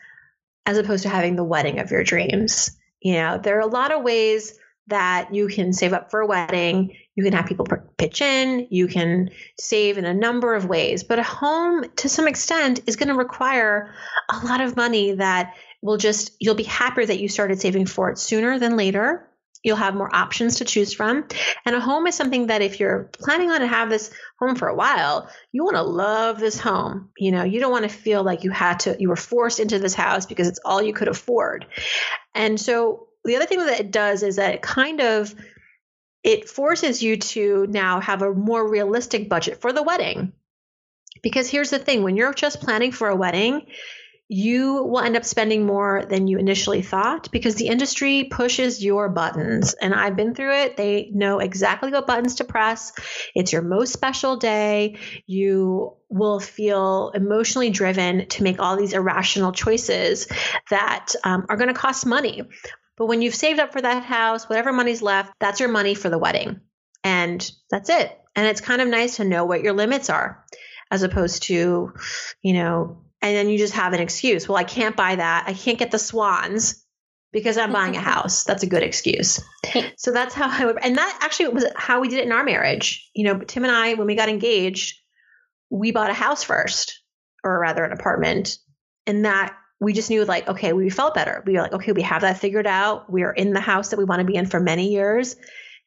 as 0.64 0.78
opposed 0.78 1.02
to 1.02 1.08
having 1.08 1.34
the 1.34 1.44
wedding 1.44 1.80
of 1.80 1.90
your 1.90 2.04
dreams. 2.04 2.70
You 3.00 3.14
know, 3.14 3.38
there 3.42 3.56
are 3.56 3.60
a 3.60 3.66
lot 3.66 3.92
of 3.92 4.02
ways 4.02 4.56
that 4.86 5.34
you 5.34 5.48
can 5.48 5.72
save 5.72 5.92
up 5.92 6.10
for 6.10 6.20
a 6.20 6.26
wedding. 6.26 6.96
You 7.16 7.24
can 7.24 7.32
have 7.32 7.46
people 7.46 7.66
pitch 7.98 8.22
in. 8.22 8.68
You 8.70 8.86
can 8.86 9.30
save 9.58 9.98
in 9.98 10.04
a 10.04 10.14
number 10.14 10.54
of 10.54 10.66
ways. 10.66 11.02
But 11.02 11.18
a 11.18 11.24
home, 11.24 11.84
to 11.96 12.08
some 12.08 12.28
extent, 12.28 12.80
is 12.86 12.96
going 12.96 13.08
to 13.08 13.14
require 13.14 13.92
a 14.30 14.46
lot 14.46 14.60
of 14.60 14.76
money 14.76 15.12
that 15.12 15.54
will 15.82 15.96
just, 15.96 16.36
you'll 16.38 16.54
be 16.54 16.62
happier 16.62 17.04
that 17.04 17.20
you 17.20 17.28
started 17.28 17.60
saving 17.60 17.86
for 17.86 18.10
it 18.10 18.18
sooner 18.18 18.58
than 18.58 18.76
later 18.76 19.28
You'll 19.68 19.76
have 19.76 19.94
more 19.94 20.14
options 20.14 20.56
to 20.56 20.64
choose 20.64 20.92
from. 20.92 21.26
And 21.64 21.76
a 21.76 21.80
home 21.80 22.06
is 22.06 22.16
something 22.16 22.48
that 22.48 22.62
if 22.62 22.80
you're 22.80 23.10
planning 23.20 23.50
on 23.50 23.60
to 23.60 23.66
have 23.66 23.90
this 23.90 24.10
home 24.40 24.56
for 24.56 24.66
a 24.66 24.74
while, 24.74 25.28
you 25.52 25.62
want 25.62 25.76
to 25.76 25.82
love 25.82 26.40
this 26.40 26.58
home. 26.58 27.10
You 27.18 27.30
know, 27.30 27.44
you 27.44 27.60
don't 27.60 27.70
want 27.70 27.84
to 27.84 27.94
feel 27.94 28.24
like 28.24 28.44
you 28.44 28.50
had 28.50 28.80
to, 28.80 28.96
you 28.98 29.10
were 29.10 29.16
forced 29.16 29.60
into 29.60 29.78
this 29.78 29.94
house 29.94 30.26
because 30.26 30.48
it's 30.48 30.60
all 30.64 30.82
you 30.82 30.94
could 30.94 31.08
afford. 31.08 31.66
And 32.34 32.58
so 32.58 33.08
the 33.24 33.36
other 33.36 33.46
thing 33.46 33.58
that 33.58 33.78
it 33.78 33.90
does 33.90 34.22
is 34.22 34.36
that 34.36 34.54
it 34.54 34.62
kind 34.62 35.00
of 35.00 35.34
it 36.24 36.48
forces 36.48 37.02
you 37.02 37.16
to 37.16 37.66
now 37.68 38.00
have 38.00 38.22
a 38.22 38.32
more 38.32 38.68
realistic 38.68 39.28
budget 39.28 39.60
for 39.60 39.72
the 39.72 39.82
wedding. 39.82 40.32
Because 41.22 41.48
here's 41.48 41.70
the 41.70 41.78
thing, 41.78 42.02
when 42.02 42.16
you're 42.16 42.34
just 42.34 42.60
planning 42.60 42.92
for 42.92 43.08
a 43.08 43.16
wedding, 43.16 43.66
you 44.28 44.84
will 44.84 45.00
end 45.00 45.16
up 45.16 45.24
spending 45.24 45.64
more 45.64 46.04
than 46.04 46.26
you 46.26 46.38
initially 46.38 46.82
thought 46.82 47.30
because 47.32 47.54
the 47.54 47.68
industry 47.68 48.28
pushes 48.30 48.84
your 48.84 49.08
buttons. 49.08 49.72
And 49.74 49.94
I've 49.94 50.16
been 50.16 50.34
through 50.34 50.54
it. 50.54 50.76
They 50.76 51.10
know 51.14 51.38
exactly 51.38 51.90
what 51.90 52.06
buttons 52.06 52.36
to 52.36 52.44
press. 52.44 52.92
It's 53.34 53.52
your 53.52 53.62
most 53.62 53.92
special 53.92 54.36
day. 54.36 54.98
You 55.26 55.96
will 56.10 56.40
feel 56.40 57.10
emotionally 57.14 57.70
driven 57.70 58.28
to 58.28 58.42
make 58.42 58.60
all 58.60 58.76
these 58.76 58.92
irrational 58.92 59.52
choices 59.52 60.28
that 60.68 61.14
um, 61.24 61.46
are 61.48 61.56
going 61.56 61.68
to 61.68 61.74
cost 61.74 62.04
money. 62.04 62.42
But 62.98 63.06
when 63.06 63.22
you've 63.22 63.34
saved 63.34 63.60
up 63.60 63.72
for 63.72 63.80
that 63.80 64.04
house, 64.04 64.46
whatever 64.46 64.72
money's 64.72 65.00
left, 65.00 65.32
that's 65.40 65.60
your 65.60 65.70
money 65.70 65.94
for 65.94 66.10
the 66.10 66.18
wedding. 66.18 66.60
And 67.02 67.50
that's 67.70 67.88
it. 67.88 68.14
And 68.36 68.46
it's 68.46 68.60
kind 68.60 68.82
of 68.82 68.88
nice 68.88 69.16
to 69.16 69.24
know 69.24 69.46
what 69.46 69.62
your 69.62 69.72
limits 69.72 70.10
are 70.10 70.44
as 70.90 71.02
opposed 71.02 71.44
to, 71.44 71.92
you 72.42 72.52
know, 72.52 73.04
and 73.22 73.36
then 73.36 73.48
you 73.48 73.58
just 73.58 73.74
have 73.74 73.92
an 73.92 74.00
excuse. 74.00 74.48
Well, 74.48 74.58
I 74.58 74.64
can't 74.64 74.96
buy 74.96 75.16
that. 75.16 75.44
I 75.46 75.52
can't 75.52 75.78
get 75.78 75.90
the 75.90 75.98
swans 75.98 76.84
because 77.32 77.58
I'm 77.58 77.72
buying 77.72 77.96
a 77.96 78.00
house. 78.00 78.44
That's 78.44 78.62
a 78.62 78.68
good 78.68 78.82
excuse. 78.82 79.40
So 79.96 80.12
that's 80.12 80.32
how 80.32 80.48
I 80.48 80.64
would, 80.64 80.78
and 80.82 80.96
that 80.96 81.18
actually 81.20 81.48
was 81.48 81.66
how 81.76 82.00
we 82.00 82.08
did 82.08 82.20
it 82.20 82.24
in 82.24 82.32
our 82.32 82.44
marriage. 82.44 83.10
You 83.14 83.24
know, 83.24 83.38
Tim 83.40 83.64
and 83.64 83.72
I, 83.72 83.94
when 83.94 84.06
we 84.06 84.14
got 84.14 84.28
engaged, 84.28 84.96
we 85.70 85.90
bought 85.90 86.08
a 86.08 86.14
house 86.14 86.44
first, 86.44 87.02
or 87.44 87.58
rather 87.60 87.84
an 87.84 87.92
apartment. 87.92 88.56
And 89.06 89.24
that 89.24 89.56
we 89.80 89.92
just 89.92 90.10
knew 90.10 90.24
like, 90.24 90.48
okay, 90.48 90.72
we 90.72 90.90
felt 90.90 91.14
better. 91.14 91.42
We 91.46 91.54
were 91.54 91.62
like, 91.62 91.72
okay, 91.72 91.92
we 91.92 92.02
have 92.02 92.22
that 92.22 92.38
figured 92.38 92.66
out. 92.66 93.10
We 93.10 93.22
are 93.22 93.32
in 93.32 93.52
the 93.52 93.60
house 93.60 93.90
that 93.90 93.98
we 93.98 94.04
want 94.04 94.20
to 94.20 94.26
be 94.26 94.36
in 94.36 94.46
for 94.46 94.60
many 94.60 94.92
years. 94.92 95.36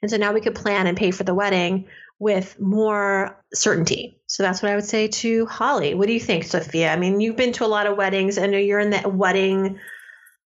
And 0.01 0.09
so 0.09 0.17
now 0.17 0.33
we 0.33 0.41
could 0.41 0.55
plan 0.55 0.87
and 0.87 0.97
pay 0.97 1.11
for 1.11 1.23
the 1.23 1.35
wedding 1.35 1.87
with 2.21 2.59
more 2.59 3.43
certainty. 3.51 4.15
So 4.27 4.43
that's 4.43 4.61
what 4.61 4.71
I 4.71 4.75
would 4.75 4.85
say 4.85 5.07
to 5.07 5.47
Holly. 5.47 5.95
What 5.95 6.05
do 6.05 6.13
you 6.13 6.19
think, 6.19 6.43
Sophia? 6.43 6.93
I 6.93 6.95
mean, 6.95 7.19
you've 7.19 7.35
been 7.35 7.51
to 7.53 7.65
a 7.65 7.67
lot 7.67 7.87
of 7.87 7.97
weddings. 7.97 8.37
I 8.37 8.45
know 8.45 8.59
you're 8.59 8.79
in 8.79 8.91
the 8.91 9.09
wedding 9.09 9.79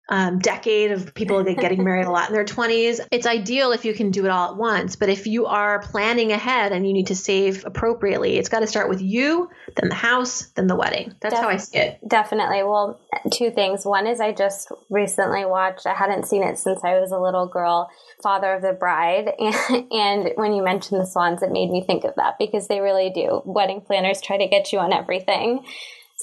um, 0.09 0.41
decade 0.41 0.91
of 0.91 1.15
people 1.15 1.43
getting 1.43 1.85
married 1.85 2.07
a 2.07 2.11
lot 2.11 2.29
in 2.29 2.35
their 2.35 2.45
20s. 2.45 3.01
It's 3.11 3.27
ideal 3.27 3.73
if 3.73 3.85
you 3.85 3.95
can 3.95 4.11
do 4.11 4.25
it 4.25 4.31
all 4.31 4.51
at 4.51 4.57
once. 4.57 4.97
But 4.97 5.09
if 5.09 5.27
you 5.27 5.47
are 5.47 5.81
planning 5.81 6.33
ahead 6.33 6.73
and 6.73 6.87
you 6.87 6.93
need 6.93 7.07
to 7.07 7.17
save 7.17 7.65
appropriately, 7.65 8.37
it's 8.37 8.49
got 8.49 8.61
to 8.61 8.67
start 8.67 8.88
with 8.88 9.01
you, 9.01 9.49
then 9.77 9.88
the 9.88 9.95
house, 9.95 10.49
then 10.55 10.67
the 10.67 10.77
wedding. 10.77 11.15
That's 11.21 11.35
Def- 11.35 11.43
how 11.43 11.49
I 11.49 11.57
see 11.57 11.79
it. 11.79 12.01
Definitely. 12.07 12.62
Well, 12.65 13.01
two 13.33 13.51
things. 13.51 13.87
One 13.87 14.07
is 14.07 14.21
I 14.21 14.33
just 14.33 14.71
recently 14.91 15.45
watched, 15.45 15.87
I 15.87 15.95
hadn't 15.95 16.27
seen 16.27 16.43
it 16.43 16.59
since 16.59 16.81
I 16.85 16.99
was 16.99 17.12
a 17.12 17.19
little 17.19 17.47
girl, 17.47 17.91
Father 18.23 18.53
of 18.55 18.62
the 18.62 18.73
Bride. 18.73 19.33
And, 19.38 19.87
and 19.93 20.33
when 20.35 20.53
you 20.53 20.62
mentioned 20.62 21.01
the 21.01 21.07
swans, 21.07 21.43
it 21.43 21.53
made 21.53 21.71
me 21.71 21.85
think 21.87 22.05
of 22.05 22.17
that 22.17 22.35
because 22.38 22.69
they 22.69 22.81
really 22.81 23.11
do. 23.11 23.41
Wedding 23.45 23.81
planners 23.81 24.21
try 24.21 24.37
to 24.37 24.49
get 24.49 24.73
you 24.73 24.81
on 24.81 24.93
everything. 24.93 25.65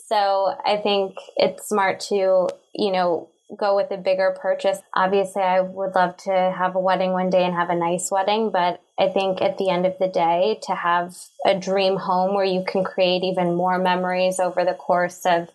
So 0.07 0.55
I 0.65 0.77
think 0.77 1.15
it's 1.37 1.69
smart 1.69 1.99
to, 2.09 2.49
you 2.75 2.91
know, 2.91 3.29
go 3.57 3.75
with 3.75 3.91
a 3.91 3.97
bigger 3.97 4.35
purchase. 4.39 4.79
Obviously, 4.93 5.41
I 5.41 5.61
would 5.61 5.95
love 5.95 6.17
to 6.17 6.31
have 6.31 6.75
a 6.75 6.79
wedding 6.79 7.11
one 7.11 7.29
day 7.29 7.43
and 7.43 7.53
have 7.53 7.69
a 7.69 7.75
nice 7.75 8.11
wedding, 8.11 8.51
but 8.51 8.81
I 8.97 9.09
think 9.09 9.41
at 9.41 9.57
the 9.57 9.69
end 9.69 9.85
of 9.85 9.97
the 9.99 10.07
day, 10.07 10.59
to 10.63 10.75
have 10.75 11.15
a 11.45 11.57
dream 11.57 11.97
home 11.97 12.35
where 12.35 12.45
you 12.45 12.63
can 12.67 12.83
create 12.83 13.23
even 13.23 13.55
more 13.55 13.79
memories 13.79 14.39
over 14.39 14.63
the 14.63 14.73
course 14.73 15.25
of 15.25 15.49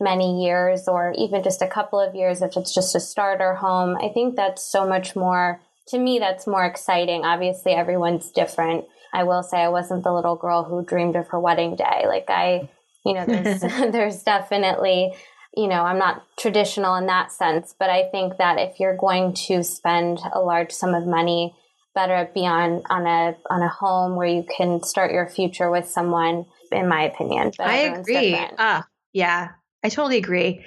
many 0.00 0.44
years 0.44 0.88
or 0.88 1.14
even 1.16 1.42
just 1.42 1.62
a 1.62 1.68
couple 1.68 2.00
of 2.00 2.14
years, 2.14 2.42
if 2.42 2.56
it's 2.56 2.74
just 2.74 2.94
a 2.94 3.00
starter 3.00 3.54
home, 3.54 3.96
I 3.96 4.08
think 4.08 4.36
that's 4.36 4.62
so 4.62 4.86
much 4.86 5.16
more, 5.16 5.60
to 5.88 5.98
me, 5.98 6.18
that's 6.18 6.46
more 6.46 6.64
exciting. 6.64 7.24
Obviously, 7.24 7.72
everyone's 7.72 8.30
different. 8.30 8.84
I 9.14 9.22
will 9.22 9.42
say 9.42 9.58
I 9.58 9.68
wasn't 9.68 10.04
the 10.04 10.12
little 10.12 10.36
girl 10.36 10.64
who 10.64 10.84
dreamed 10.84 11.16
of 11.16 11.28
her 11.28 11.40
wedding 11.40 11.76
day. 11.76 12.04
Like 12.06 12.26
I, 12.28 12.68
you 13.04 13.14
know, 13.14 13.24
there's, 13.24 13.60
there's 13.92 14.22
definitely 14.22 15.14
you 15.56 15.68
know, 15.68 15.82
I'm 15.82 15.98
not 15.98 16.22
traditional 16.38 16.96
in 16.96 17.06
that 17.06 17.32
sense, 17.32 17.74
but 17.78 17.88
I 17.88 18.08
think 18.10 18.36
that 18.36 18.58
if 18.58 18.78
you're 18.78 18.96
going 18.96 19.32
to 19.48 19.62
spend 19.62 20.20
a 20.32 20.40
large 20.40 20.70
sum 20.70 20.94
of 20.94 21.06
money, 21.06 21.54
better 21.94 22.30
be 22.34 22.46
on, 22.46 22.82
on 22.90 23.06
a 23.06 23.36
on 23.50 23.62
a 23.62 23.68
home 23.68 24.16
where 24.16 24.28
you 24.28 24.44
can 24.56 24.82
start 24.82 25.12
your 25.12 25.28
future 25.28 25.70
with 25.70 25.88
someone, 25.88 26.44
in 26.70 26.88
my 26.88 27.04
opinion. 27.04 27.52
But 27.56 27.68
I 27.68 27.76
agree. 27.76 28.36
Ah, 28.58 28.80
uh, 28.80 28.82
yeah, 29.14 29.48
I 29.82 29.88
totally 29.88 30.18
agree. 30.18 30.62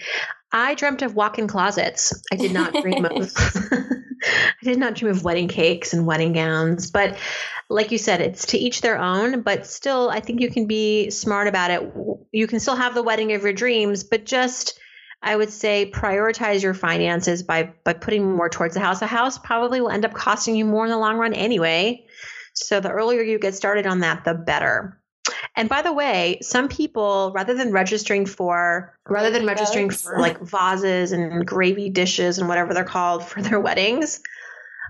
I 0.52 0.74
dreamt 0.74 1.04
of 1.04 1.14
walk-in 1.14 1.48
closets. 1.48 2.20
I 2.32 2.36
did 2.36 2.52
not 2.52 2.82
dream 2.82 3.06
of 3.06 3.32
I 4.62 4.66
did 4.66 4.78
not 4.78 4.96
dream 4.96 5.12
of 5.12 5.24
wedding 5.24 5.48
cakes 5.48 5.94
and 5.94 6.06
wedding 6.06 6.34
gowns, 6.34 6.92
but 6.92 7.18
like 7.70 7.92
you 7.92 7.98
said, 7.98 8.22
it's 8.22 8.48
to 8.48 8.58
each 8.58 8.82
their 8.82 8.98
own, 9.00 9.42
but 9.42 9.66
still 9.66 10.10
I 10.10 10.20
think 10.20 10.42
you 10.42 10.50
can 10.50 10.66
be 10.66 11.10
smart 11.10 11.48
about 11.48 11.72
it. 11.72 11.94
You 12.32 12.48
can 12.48 12.60
still 12.60 12.76
have 12.76 12.96
the 12.96 13.04
wedding 13.04 13.34
of 13.34 13.44
your 13.44 13.54
dreams, 13.54 14.04
but 14.04 14.26
just 14.26 14.80
I 15.22 15.36
would 15.36 15.52
say 15.52 15.92
prioritize 15.94 16.64
your 16.64 16.74
finances 16.74 17.44
by 17.44 17.74
by 17.84 17.94
putting 17.94 18.36
more 18.36 18.50
towards 18.50 18.74
the 18.74 18.80
house. 18.80 19.02
A 19.02 19.08
house 19.08 19.38
probably 19.38 19.82
will 19.82 19.90
end 19.90 20.06
up 20.06 20.14
costing 20.14 20.56
you 20.56 20.66
more 20.66 20.86
in 20.86 20.92
the 20.92 20.98
long 20.98 21.18
run 21.18 21.34
anyway. 21.34 22.06
So 22.54 22.80
the 22.80 22.90
earlier 22.90 23.22
you 23.22 23.40
get 23.40 23.56
started 23.56 23.86
on 23.86 24.00
that, 24.00 24.26
the 24.26 24.34
better. 24.34 24.99
And 25.60 25.68
by 25.68 25.82
the 25.82 25.92
way, 25.92 26.40
some 26.42 26.70
people 26.70 27.34
rather 27.36 27.54
than 27.54 27.74
registering 27.74 28.26
for 28.26 28.98
rather 29.10 29.30
than 29.30 29.46
registering 29.46 29.90
for 29.90 30.18
like 30.18 30.40
vases 30.40 31.12
and 31.12 31.46
gravy 31.46 31.90
dishes 31.90 32.38
and 32.38 32.48
whatever 32.48 32.74
they're 32.74 32.86
called 32.86 33.26
for 33.26 33.42
their 33.42 33.60
weddings, 33.68 34.22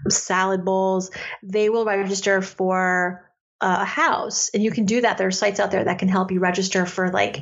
salad 0.10 0.64
bowls, 0.64 1.10
they 1.42 1.70
will 1.70 1.86
register 1.86 2.44
for 2.44 3.28
a 3.62 3.84
house. 3.84 4.52
And 4.54 4.62
you 4.62 4.70
can 4.70 4.86
do 4.86 5.02
that. 5.02 5.18
There 5.18 5.26
are 5.26 5.32
sites 5.32 5.60
out 5.60 5.72
there 5.72 5.84
that 5.84 5.98
can 5.98 6.08
help 6.08 6.32
you 6.32 6.40
register 6.40 6.86
for 6.86 7.10
like 7.10 7.40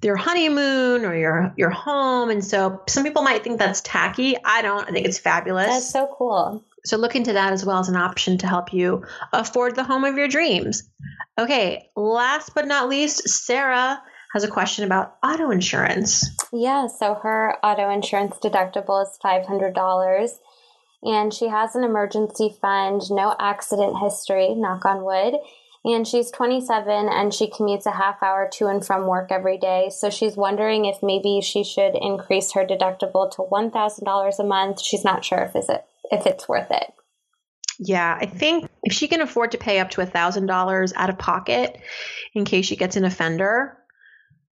your 0.00 0.16
honeymoon 0.16 1.04
or 1.04 1.14
your 1.14 1.52
your 1.58 1.68
home. 1.68 2.30
And 2.30 2.42
so 2.42 2.82
some 2.88 3.04
people 3.04 3.20
might 3.20 3.44
think 3.44 3.58
that's 3.58 3.82
tacky. 3.82 4.36
I 4.42 4.62
don't. 4.62 4.88
I 4.88 4.90
think 4.90 5.04
it's 5.04 5.18
fabulous. 5.18 5.66
That's 5.66 5.90
so 5.90 6.08
cool 6.16 6.64
so 6.84 6.96
look 6.96 7.16
into 7.16 7.32
that 7.32 7.52
as 7.52 7.64
well 7.64 7.78
as 7.78 7.88
an 7.88 7.96
option 7.96 8.38
to 8.38 8.46
help 8.46 8.72
you 8.72 9.04
afford 9.32 9.76
the 9.76 9.84
home 9.84 10.04
of 10.04 10.16
your 10.16 10.28
dreams 10.28 10.88
okay 11.38 11.88
last 11.96 12.54
but 12.54 12.66
not 12.66 12.88
least 12.88 13.28
sarah 13.28 14.02
has 14.32 14.44
a 14.44 14.48
question 14.48 14.84
about 14.84 15.16
auto 15.22 15.50
insurance 15.50 16.36
yeah 16.52 16.86
so 16.86 17.14
her 17.14 17.56
auto 17.64 17.90
insurance 17.90 18.36
deductible 18.42 19.02
is 19.02 19.18
$500 19.24 19.74
and 21.02 21.32
she 21.32 21.48
has 21.48 21.74
an 21.74 21.84
emergency 21.84 22.54
fund, 22.60 23.02
no 23.10 23.34
accident 23.38 23.98
history, 23.98 24.54
knock 24.54 24.84
on 24.84 25.04
wood. 25.04 25.34
And 25.82 26.06
she's 26.06 26.30
27 26.30 27.08
and 27.08 27.32
she 27.32 27.48
commutes 27.50 27.86
a 27.86 27.92
half 27.92 28.22
hour 28.22 28.50
to 28.54 28.66
and 28.66 28.84
from 28.84 29.06
work 29.06 29.32
every 29.32 29.56
day. 29.56 29.90
So 29.90 30.10
she's 30.10 30.36
wondering 30.36 30.84
if 30.84 31.02
maybe 31.02 31.40
she 31.42 31.64
should 31.64 31.94
increase 31.98 32.52
her 32.52 32.66
deductible 32.66 33.30
to 33.32 33.42
$1,000 33.50 34.38
a 34.38 34.44
month. 34.44 34.82
She's 34.82 35.04
not 35.04 35.24
sure 35.24 35.38
if 35.38 35.56
is 35.56 35.70
it 35.70 35.84
if 36.10 36.26
it's 36.26 36.48
worth 36.48 36.70
it. 36.70 36.92
Yeah, 37.78 38.16
I 38.20 38.26
think 38.26 38.68
if 38.82 38.92
she 38.92 39.08
can 39.08 39.22
afford 39.22 39.52
to 39.52 39.58
pay 39.58 39.80
up 39.80 39.90
to 39.90 40.02
$1,000 40.02 40.92
out 40.94 41.10
of 41.10 41.18
pocket 41.18 41.80
in 42.34 42.44
case 42.44 42.66
she 42.66 42.76
gets 42.76 42.96
an 42.96 43.04
offender, 43.04 43.78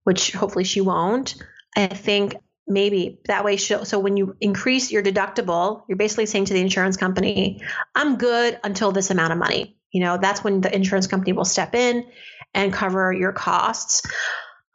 which 0.04 0.34
hopefully 0.34 0.66
she 0.66 0.82
won't, 0.82 1.36
I 1.76 1.88
think 1.88 2.36
maybe 2.68 3.20
that 3.26 3.44
way 3.44 3.58
she'll 3.58 3.86
so 3.86 4.00
when 4.00 4.16
you 4.18 4.36
increase 4.40 4.92
your 4.92 5.04
deductible 5.04 5.84
you're 5.88 5.98
basically 5.98 6.26
saying 6.26 6.46
to 6.46 6.54
the 6.54 6.62
insurance 6.62 6.96
company 6.96 7.62
i'm 7.94 8.18
good 8.18 8.58
until 8.64 8.92
this 8.94 9.10
amount 9.10 9.34
of 9.34 9.38
money 9.38 9.78
you 9.92 10.02
know 10.02 10.18
that's 10.18 10.44
when 10.44 10.62
the 10.62 10.74
insurance 10.74 11.08
company 11.08 11.34
will 11.34 11.44
step 11.44 11.76
in 11.76 12.06
and 12.54 12.72
cover 12.72 13.12
your 13.12 13.34
costs 13.34 14.02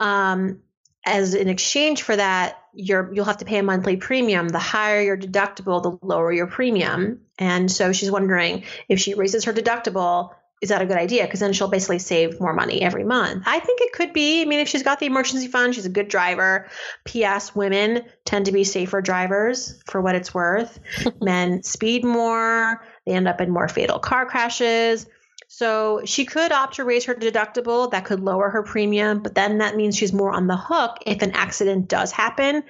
um, 0.01 0.61
as 1.07 1.35
in 1.35 1.49
exchange 1.49 2.03
for 2.03 2.15
that 2.15 2.59
you're 2.79 3.13
you'll 3.13 3.25
have 3.25 3.39
to 3.39 3.45
pay 3.45 3.59
a 3.59 3.63
monthly 3.63 3.97
premium 3.97 4.49
the 4.49 4.59
higher 4.59 5.03
your 5.03 5.17
deductible 5.17 5.83
the 5.83 5.99
lower 6.07 6.33
your 6.33 6.47
premium 6.47 7.21
and 7.37 7.71
so 7.71 7.93
she's 7.93 8.11
wondering 8.11 8.63
if 8.89 9.01
she 9.01 9.15
raises 9.15 9.45
her 9.45 9.53
deductible 9.53 10.31
is 10.61 10.71
that 10.71 10.83
a 10.83 10.87
good 10.87 10.97
idea? 10.97 11.25
Because 11.25 11.41
then 11.41 11.53
she'll 11.53 11.69
basically 11.69 12.01
save 12.01 12.41
more 12.41 12.53
money 12.53 12.83
every 12.83 13.05
month. 13.05 13.45
I 13.47 13.61
think 13.61 13.81
it 13.81 13.93
could 13.93 14.13
be. 14.13 14.43
I 14.43 14.45
mean, 14.45 14.59
if 14.59 14.69
she's 14.69 14.83
got 14.83 14.99
the 14.99 15.07
emergency 15.07 15.47
fund, 15.47 15.75
she's 15.75 15.87
a 15.87 15.91
good 15.91 16.09
driver. 16.09 16.69
P.S. 17.05 17.55
Women 17.55 18.03
tend 18.25 18.47
to 18.47 18.53
be 18.53 18.65
safer 18.65 19.01
drivers 19.01 19.81
for 19.87 20.01
what 20.01 20.17
it's 20.17 20.35
worth. 20.35 20.81
Men 21.21 21.63
speed 21.63 22.05
more, 22.05 22.85
they 23.07 23.13
end 23.13 23.29
up 23.29 23.41
in 23.41 23.51
more 23.51 23.69
fatal 23.69 24.01
car 24.01 24.27
crashes. 24.27 25.07
So 25.49 26.03
she 26.05 26.27
could 26.27 26.53
opt 26.53 26.77
to 26.77 26.85
raise 26.85 27.07
her 27.07 27.15
deductible. 27.15 27.91
That 27.91 28.05
could 28.05 28.21
lower 28.21 28.51
her 28.51 28.63
premium, 28.63 29.23
but 29.23 29.35
then 29.35 29.59
that 29.59 29.77
means 29.77 29.97
she's 29.97 30.13
more 30.13 30.31
on 30.31 30.47
the 30.47 30.57
hook 30.57 30.99
if 31.07 31.23
an 31.23 31.33
accident 31.33 31.89
does 31.89 32.13
happen. 32.13 32.63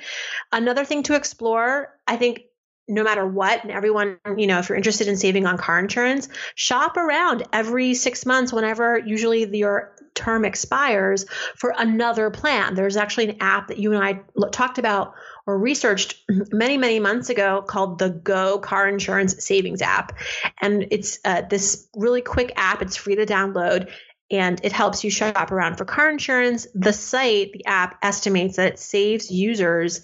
Another 0.52 0.84
thing 0.84 1.02
to 1.04 1.14
explore, 1.14 1.92
I 2.06 2.16
think 2.16 2.42
no 2.86 3.02
matter 3.02 3.26
what, 3.26 3.62
and 3.62 3.72
everyone, 3.72 4.18
you 4.36 4.46
know, 4.46 4.60
if 4.60 4.68
you're 4.68 4.76
interested 4.76 5.08
in 5.08 5.16
saving 5.16 5.44
on 5.44 5.58
car 5.58 5.78
insurance, 5.78 6.28
shop 6.54 6.96
around 6.96 7.42
every 7.52 7.94
six 7.94 8.24
months 8.24 8.52
whenever 8.52 8.96
usually 8.96 9.44
your 9.56 9.94
term 10.14 10.44
expires 10.44 11.26
for 11.56 11.74
another 11.76 12.30
plan. 12.30 12.74
There's 12.74 12.96
actually 12.96 13.30
an 13.30 13.36
app 13.40 13.68
that 13.68 13.78
you 13.78 13.92
and 13.92 14.02
I 14.02 14.20
talked 14.52 14.78
about 14.78 15.14
or 15.48 15.58
researched 15.58 16.22
many, 16.52 16.76
many 16.76 17.00
months 17.00 17.30
ago 17.30 17.62
called 17.62 17.98
the 17.98 18.10
Go 18.10 18.58
Car 18.58 18.86
Insurance 18.86 19.42
Savings 19.42 19.82
app. 19.82 20.16
And 20.60 20.86
it's 20.90 21.18
uh, 21.24 21.42
this 21.48 21.88
really 21.96 22.20
quick 22.20 22.52
app, 22.54 22.82
it's 22.82 22.96
free 22.96 23.16
to 23.16 23.26
download. 23.26 23.90
And 24.30 24.60
it 24.62 24.72
helps 24.72 25.02
you 25.02 25.10
shop 25.10 25.50
around 25.50 25.76
for 25.76 25.86
car 25.86 26.10
insurance. 26.10 26.66
The 26.74 26.92
site, 26.92 27.52
the 27.54 27.64
app 27.64 27.98
estimates 28.02 28.56
that 28.56 28.74
it 28.74 28.78
saves 28.78 29.30
users 29.30 30.02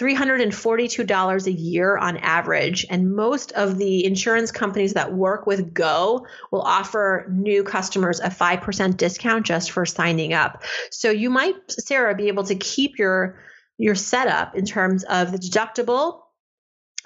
$342 0.00 1.46
a 1.46 1.52
year 1.52 1.96
on 1.96 2.16
average. 2.16 2.84
And 2.90 3.14
most 3.14 3.52
of 3.52 3.78
the 3.78 4.04
insurance 4.04 4.50
companies 4.50 4.94
that 4.94 5.12
work 5.12 5.46
with 5.46 5.72
Go 5.72 6.26
will 6.50 6.62
offer 6.62 7.28
new 7.30 7.62
customers 7.62 8.18
a 8.18 8.30
5% 8.30 8.96
discount 8.96 9.46
just 9.46 9.70
for 9.70 9.86
signing 9.86 10.32
up. 10.32 10.64
So 10.90 11.10
you 11.10 11.30
might, 11.30 11.54
Sarah, 11.70 12.16
be 12.16 12.26
able 12.26 12.44
to 12.44 12.56
keep 12.56 12.98
your 12.98 13.38
your 13.82 13.96
setup 13.96 14.54
in 14.54 14.64
terms 14.64 15.02
of 15.02 15.32
the 15.32 15.38
deductible, 15.38 16.20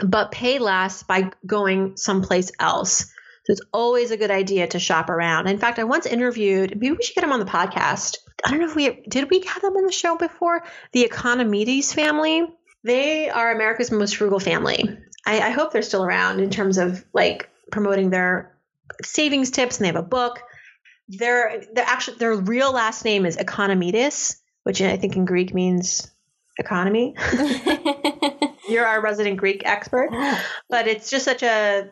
but 0.05 0.31
pay 0.31 0.59
less 0.59 1.03
by 1.03 1.31
going 1.47 1.97
someplace 1.97 2.53
else. 2.61 3.07
So 3.45 3.53
it's 3.53 3.63
always 3.73 4.11
a 4.11 4.19
good 4.19 4.31
idea 4.31 4.67
to 4.69 4.79
shop 4.79 5.09
around. 5.09 5.47
In 5.47 5.57
fact, 5.57 5.79
I 5.79 5.85
once 5.85 6.05
interviewed, 6.05 6.79
maybe 6.79 6.95
we 6.95 7.03
should 7.03 7.15
get 7.15 7.23
them 7.23 7.33
on 7.33 7.41
the 7.41 7.47
podcast. 7.47 8.19
I 8.45 8.51
don't 8.51 8.61
know 8.61 8.67
if 8.67 8.77
we 8.77 9.03
did 9.09 9.31
we 9.31 9.41
have 9.41 9.63
them 9.63 9.73
on 9.73 9.87
the 9.87 9.93
show 9.93 10.19
before, 10.19 10.65
the 10.93 11.09
Economides 11.09 11.95
family. 11.95 12.47
They 12.85 13.31
are 13.31 13.53
America's 13.53 13.91
most 13.91 14.17
frugal 14.17 14.39
family. 14.39 14.99
I, 15.25 15.41
I 15.41 15.51
hope 15.51 15.73
they're 15.73 15.81
still 15.81 16.05
around 16.05 16.41
in 16.41 16.51
terms 16.51 16.77
of 16.77 17.03
like 17.15 17.49
promoting 17.73 18.11
their 18.11 18.55
savings 19.03 19.51
tips, 19.51 19.79
and 19.79 19.85
they 19.85 19.89
have 19.89 19.97
a 19.97 20.07
book. 20.07 20.43
Their 21.09 21.63
their 21.73 21.87
actually 21.87 22.19
their 22.19 22.35
real 22.35 22.71
last 22.71 23.03
name 23.03 23.25
is 23.25 23.39
Economides, 23.39 24.37
which 24.65 24.83
I 24.83 24.99
think 24.99 25.17
in 25.17 25.25
Greek 25.25 25.55
means 25.55 26.11
economy. 26.59 27.15
You're 28.69 28.87
our 28.87 29.01
resident 29.01 29.37
Greek 29.37 29.63
expert, 29.65 30.11
but 30.69 30.87
it's 30.89 31.11
just 31.11 31.25
such 31.25 31.43
a 31.43 31.91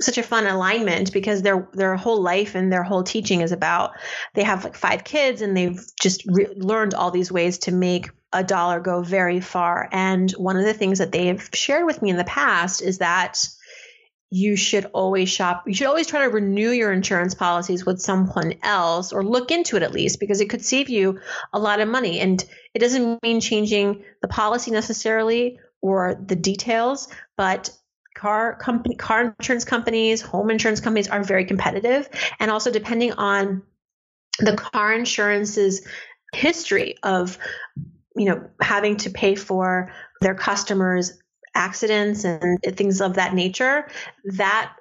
such 0.00 0.18
a 0.18 0.22
fun 0.22 0.46
alignment 0.46 1.12
because 1.12 1.42
their 1.42 1.68
their 1.72 1.96
whole 1.96 2.20
life 2.20 2.54
and 2.54 2.72
their 2.72 2.82
whole 2.82 3.02
teaching 3.02 3.40
is 3.40 3.52
about 3.52 3.92
they 4.34 4.42
have 4.42 4.64
like 4.64 4.74
five 4.74 5.04
kids 5.04 5.40
and 5.40 5.56
they've 5.56 5.82
just 6.00 6.22
re- 6.26 6.52
learned 6.54 6.92
all 6.92 7.10
these 7.10 7.32
ways 7.32 7.58
to 7.58 7.72
make 7.72 8.10
a 8.32 8.44
dollar 8.44 8.80
go 8.80 9.02
very 9.02 9.40
far 9.40 9.88
and 9.92 10.30
one 10.32 10.56
of 10.58 10.64
the 10.64 10.74
things 10.74 10.98
that 10.98 11.12
they've 11.12 11.48
shared 11.54 11.86
with 11.86 12.02
me 12.02 12.10
in 12.10 12.16
the 12.16 12.24
past 12.24 12.82
is 12.82 12.98
that 12.98 13.48
you 14.30 14.56
should 14.56 14.86
always 14.86 15.28
shop 15.28 15.64
you 15.66 15.74
should 15.74 15.86
always 15.86 16.08
try 16.08 16.24
to 16.24 16.30
renew 16.30 16.70
your 16.70 16.92
insurance 16.92 17.34
policies 17.34 17.86
with 17.86 18.00
someone 18.00 18.54
else 18.62 19.12
or 19.12 19.24
look 19.24 19.52
into 19.52 19.76
it 19.76 19.82
at 19.82 19.92
least 19.92 20.18
because 20.18 20.40
it 20.40 20.50
could 20.50 20.64
save 20.64 20.88
you 20.88 21.20
a 21.52 21.58
lot 21.58 21.80
of 21.80 21.88
money. 21.88 22.18
And 22.18 22.44
it 22.74 22.80
doesn't 22.80 23.22
mean 23.22 23.40
changing 23.40 24.04
the 24.22 24.28
policy 24.28 24.72
necessarily 24.72 25.60
or 25.80 26.20
the 26.26 26.36
details 26.36 27.08
but 27.36 27.70
car 28.16 28.56
company 28.56 28.96
car 28.96 29.34
insurance 29.38 29.64
companies 29.64 30.22
home 30.22 30.50
insurance 30.50 30.80
companies 30.80 31.08
are 31.08 31.22
very 31.22 31.44
competitive. 31.44 32.08
And 32.40 32.50
also 32.50 32.72
depending 32.72 33.12
on 33.12 33.62
the 34.40 34.56
car 34.56 34.92
insurance's 34.92 35.86
history 36.34 36.96
of 37.02 37.38
you 38.16 38.26
know 38.26 38.50
having 38.60 38.96
to 38.96 39.10
pay 39.10 39.36
for 39.36 39.92
their 40.20 40.34
customers 40.34 41.12
accidents 41.56 42.24
and 42.24 42.60
things 42.62 43.00
of 43.00 43.14
that 43.14 43.34
nature 43.34 43.88
that 44.24 44.72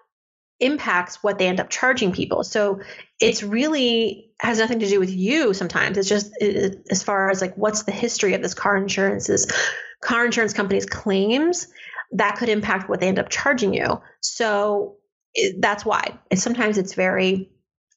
impacts 0.60 1.22
what 1.24 1.38
they 1.38 1.48
end 1.48 1.60
up 1.60 1.70
charging 1.70 2.12
people 2.12 2.44
so 2.44 2.80
it's 3.20 3.44
really 3.44 4.32
has 4.40 4.60
nothing 4.60 4.80
to 4.80 4.88
do 4.88 5.00
with 5.00 5.12
you 5.12 5.54
sometimes 5.54 5.98
it's 5.98 6.08
just 6.08 6.32
it, 6.40 6.86
as 6.90 7.04
far 7.04 7.30
as 7.30 7.42
like 7.42 7.56
what's 7.56 7.84
the 7.84 7.92
history 7.92 8.34
of 8.36 8.42
this 8.42 8.54
car 8.54 8.78
insurance, 8.78 9.28
insurance's 9.28 9.52
car 10.02 10.26
insurance 10.26 10.54
company's 10.54 10.86
claims 10.86 11.68
that 12.12 12.38
could 12.38 12.50
impact 12.50 12.90
what 12.90 13.00
they 13.00 13.08
end 13.08 13.20
up 13.20 13.30
charging 13.30 13.74
you. 13.74 14.02
So 14.22 14.98
it, 15.34 15.62
that's 15.62 15.86
why. 15.86 16.18
And 16.32 16.40
sometimes 16.40 16.78
it's 16.78 16.94
very 16.94 17.50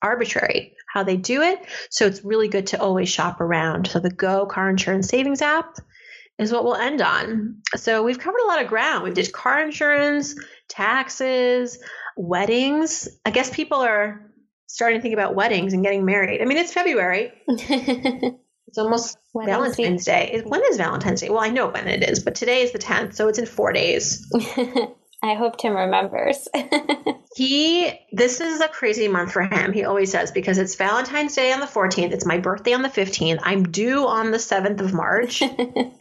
arbitrary 0.02 0.74
how 0.92 1.02
they 1.02 1.16
do 1.16 1.42
it. 1.42 1.60
So 1.90 2.06
it's 2.06 2.24
really 2.24 2.48
good 2.48 2.68
to 2.68 2.80
always 2.80 3.08
shop 3.08 3.40
around. 3.40 3.88
So 3.88 4.00
the 4.00 4.10
Go 4.10 4.46
Car 4.46 4.70
Insurance 4.70 5.08
Savings 5.08 5.42
app 5.42 5.76
is 6.38 6.52
what 6.52 6.64
we'll 6.64 6.76
end 6.76 7.02
on. 7.02 7.62
So 7.76 8.02
we've 8.02 8.18
covered 8.18 8.40
a 8.44 8.46
lot 8.46 8.62
of 8.62 8.68
ground. 8.68 9.04
We 9.04 9.10
did 9.10 9.32
car 9.32 9.60
insurance, 9.60 10.34
taxes, 10.68 11.78
weddings. 12.16 13.08
I 13.24 13.30
guess 13.30 13.50
people 13.54 13.78
are 13.78 14.30
starting 14.66 14.98
to 14.98 15.02
think 15.02 15.14
about 15.14 15.34
weddings 15.34 15.72
and 15.72 15.82
getting 15.82 16.04
married. 16.04 16.40
I 16.40 16.44
mean, 16.44 16.58
it's 16.58 16.72
February. 16.72 17.32
It's 18.68 18.76
almost 18.76 19.16
when 19.32 19.46
Valentine's 19.46 20.04
Day. 20.04 20.42
When 20.44 20.60
is 20.68 20.76
Valentine's 20.76 21.22
Day? 21.22 21.30
Well, 21.30 21.40
I 21.40 21.48
know 21.48 21.68
when 21.68 21.88
it 21.88 22.02
is, 22.08 22.22
but 22.22 22.34
today 22.34 22.62
is 22.62 22.72
the 22.72 22.78
10th, 22.78 23.14
so 23.14 23.26
it's 23.28 23.38
in 23.38 23.46
four 23.46 23.72
days. 23.72 24.30
I 25.22 25.34
hope 25.34 25.56
Tim 25.56 25.74
remembers. 25.74 26.46
he, 27.34 27.92
this 28.12 28.40
is 28.40 28.60
a 28.60 28.68
crazy 28.68 29.08
month 29.08 29.32
for 29.32 29.42
him. 29.42 29.72
He 29.72 29.84
always 29.84 30.12
says 30.12 30.30
because 30.30 30.58
it's 30.58 30.76
Valentine's 30.76 31.34
Day 31.34 31.52
on 31.52 31.60
the 31.60 31.66
14th, 31.66 32.12
it's 32.12 32.24
my 32.24 32.38
birthday 32.38 32.72
on 32.72 32.82
the 32.82 32.88
15th, 32.88 33.40
I'm 33.42 33.64
due 33.64 34.06
on 34.06 34.30
the 34.30 34.38
7th 34.38 34.80
of 34.80 34.94
March. 34.94 35.42
it's 35.42 35.98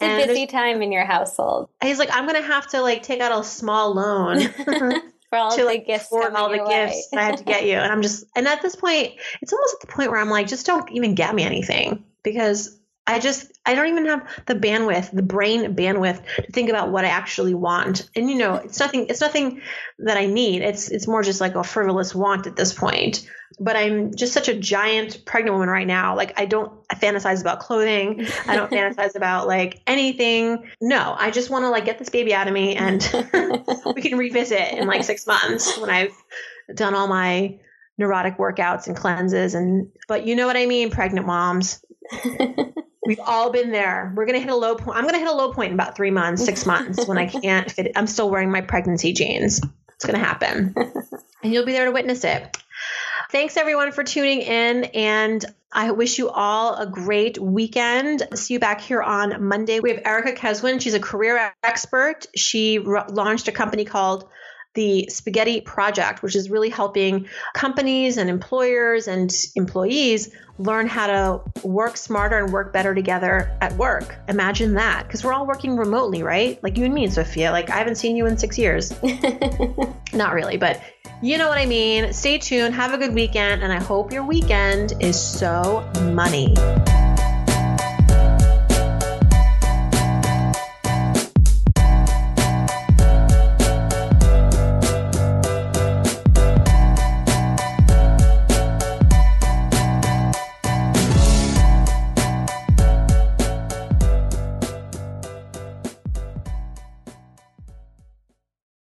a 0.00 0.26
busy 0.26 0.46
time 0.46 0.82
in 0.82 0.92
your 0.92 1.06
household. 1.06 1.70
He's 1.82 1.98
like, 1.98 2.10
I'm 2.12 2.26
going 2.26 2.40
to 2.40 2.46
have 2.46 2.66
to 2.68 2.82
like 2.82 3.02
take 3.02 3.20
out 3.20 3.38
a 3.38 3.42
small 3.42 3.94
loan. 3.94 4.40
for 5.30 5.38
all 5.38 5.50
to, 5.50 5.60
the 5.60 5.64
like, 5.64 5.86
gifts 5.86 6.08
for 6.08 6.34
all 6.36 6.50
the 6.50 6.62
way. 6.62 6.86
gifts 6.86 7.08
I 7.14 7.22
have 7.22 7.36
to 7.36 7.44
get 7.44 7.64
you. 7.64 7.76
And 7.76 7.90
I'm 7.90 8.02
just, 8.02 8.24
and 8.36 8.46
at 8.46 8.60
this 8.60 8.76
point, 8.76 9.14
it's 9.40 9.52
almost 9.52 9.76
at 9.80 9.88
the 9.88 9.92
point 9.92 10.10
where 10.10 10.20
I'm 10.20 10.30
like, 10.30 10.46
just 10.46 10.66
don't 10.66 10.90
even 10.92 11.14
get 11.14 11.34
me 11.34 11.42
anything 11.42 12.04
because 12.22 12.78
I 13.08 13.18
just 13.18 13.50
I 13.64 13.74
don't 13.74 13.88
even 13.88 14.04
have 14.04 14.28
the 14.44 14.54
bandwidth, 14.54 15.10
the 15.12 15.22
brain 15.22 15.74
bandwidth 15.74 16.22
to 16.36 16.52
think 16.52 16.68
about 16.68 16.90
what 16.90 17.06
I 17.06 17.08
actually 17.08 17.54
want. 17.54 18.08
And 18.14 18.30
you 18.30 18.36
know, 18.36 18.56
it's 18.56 18.78
nothing 18.78 19.06
it's 19.08 19.22
nothing 19.22 19.62
that 20.00 20.18
I 20.18 20.26
need. 20.26 20.60
It's 20.60 20.90
it's 20.90 21.08
more 21.08 21.22
just 21.22 21.40
like 21.40 21.54
a 21.54 21.64
frivolous 21.64 22.14
want 22.14 22.46
at 22.46 22.54
this 22.54 22.74
point. 22.74 23.26
But 23.58 23.76
I'm 23.76 24.14
just 24.14 24.34
such 24.34 24.48
a 24.48 24.54
giant 24.54 25.24
pregnant 25.24 25.54
woman 25.54 25.70
right 25.70 25.86
now. 25.86 26.16
Like 26.16 26.38
I 26.38 26.44
don't 26.44 26.86
fantasize 26.88 27.40
about 27.40 27.60
clothing. 27.60 28.26
I 28.46 28.54
don't 28.54 28.70
fantasize 28.70 29.14
about 29.16 29.46
like 29.46 29.80
anything. 29.86 30.68
No, 30.82 31.16
I 31.18 31.30
just 31.30 31.48
want 31.48 31.64
to 31.64 31.70
like 31.70 31.86
get 31.86 31.98
this 31.98 32.10
baby 32.10 32.34
out 32.34 32.46
of 32.46 32.52
me 32.52 32.76
and 32.76 33.02
we 33.96 34.02
can 34.02 34.18
revisit 34.18 34.74
in 34.74 34.86
like 34.86 35.02
6 35.02 35.26
months 35.26 35.78
when 35.78 35.88
I've 35.88 36.14
done 36.74 36.94
all 36.94 37.08
my 37.08 37.58
neurotic 37.96 38.36
workouts 38.36 38.86
and 38.86 38.94
cleanses 38.94 39.54
and 39.54 39.90
but 40.06 40.26
you 40.26 40.36
know 40.36 40.46
what 40.46 40.58
I 40.58 40.66
mean, 40.66 40.90
pregnant 40.90 41.26
moms 41.26 41.82
We've 43.08 43.20
all 43.20 43.48
been 43.48 43.72
there. 43.72 44.12
We're 44.14 44.26
gonna 44.26 44.38
hit 44.38 44.50
a 44.50 44.54
low 44.54 44.74
point. 44.74 44.98
I'm 44.98 45.06
gonna 45.06 45.18
hit 45.18 45.28
a 45.28 45.32
low 45.32 45.50
point 45.50 45.68
in 45.68 45.74
about 45.74 45.96
three 45.96 46.10
months, 46.10 46.44
six 46.44 46.66
months 46.66 47.08
when 47.08 47.16
I 47.16 47.24
can't 47.42 47.70
fit. 47.70 47.92
I'm 47.96 48.06
still 48.06 48.28
wearing 48.28 48.50
my 48.50 48.60
pregnancy 48.60 49.14
jeans. 49.14 49.62
It's 49.94 50.04
gonna 50.04 50.18
happen, 50.18 50.74
and 51.42 51.50
you'll 51.50 51.64
be 51.64 51.72
there 51.72 51.86
to 51.86 51.90
witness 51.90 52.22
it. 52.24 52.54
Thanks 53.32 53.56
everyone 53.56 53.92
for 53.92 54.04
tuning 54.04 54.42
in, 54.42 54.84
and 54.84 55.42
I 55.72 55.92
wish 55.92 56.18
you 56.18 56.28
all 56.28 56.76
a 56.76 56.86
great 56.86 57.38
weekend. 57.38 58.28
See 58.34 58.52
you 58.52 58.60
back 58.60 58.82
here 58.82 59.00
on 59.00 59.42
Monday. 59.42 59.80
We 59.80 59.88
have 59.88 60.02
Erica 60.04 60.32
Keswin. 60.32 60.78
She's 60.78 60.92
a 60.92 61.00
career 61.00 61.54
expert. 61.62 62.26
She 62.36 62.78
launched 62.78 63.48
a 63.48 63.52
company 63.52 63.86
called 63.86 64.28
the 64.74 65.08
Spaghetti 65.10 65.60
Project, 65.60 66.22
which 66.22 66.36
is 66.36 66.50
really 66.50 66.68
helping 66.68 67.26
companies 67.54 68.16
and 68.16 68.30
employers 68.30 69.08
and 69.08 69.34
employees 69.56 70.30
learn 70.58 70.86
how 70.86 71.06
to 71.06 71.66
work 71.66 71.96
smarter 71.96 72.38
and 72.38 72.52
work 72.52 72.72
better 72.72 72.94
together 72.94 73.56
at 73.60 73.72
work. 73.74 74.16
Imagine 74.28 74.74
that, 74.74 75.06
because 75.06 75.24
we're 75.24 75.32
all 75.32 75.46
working 75.46 75.76
remotely, 75.76 76.22
right? 76.22 76.62
Like 76.62 76.76
you 76.76 76.84
and 76.84 76.94
me, 76.94 77.08
Sophia. 77.08 77.50
Like 77.50 77.70
I 77.70 77.76
haven't 77.76 77.96
seen 77.96 78.16
you 78.16 78.26
in 78.26 78.36
six 78.36 78.58
years. 78.58 78.92
Not 80.12 80.34
really, 80.34 80.56
but 80.56 80.80
you 81.22 81.38
know 81.38 81.48
what 81.48 81.58
I 81.58 81.66
mean. 81.66 82.12
Stay 82.12 82.38
tuned. 82.38 82.74
Have 82.74 82.92
a 82.92 82.98
good 82.98 83.14
weekend, 83.14 83.62
and 83.62 83.72
I 83.72 83.80
hope 83.80 84.12
your 84.12 84.24
weekend 84.24 84.94
is 85.00 85.20
so 85.20 85.88
money. 86.12 86.54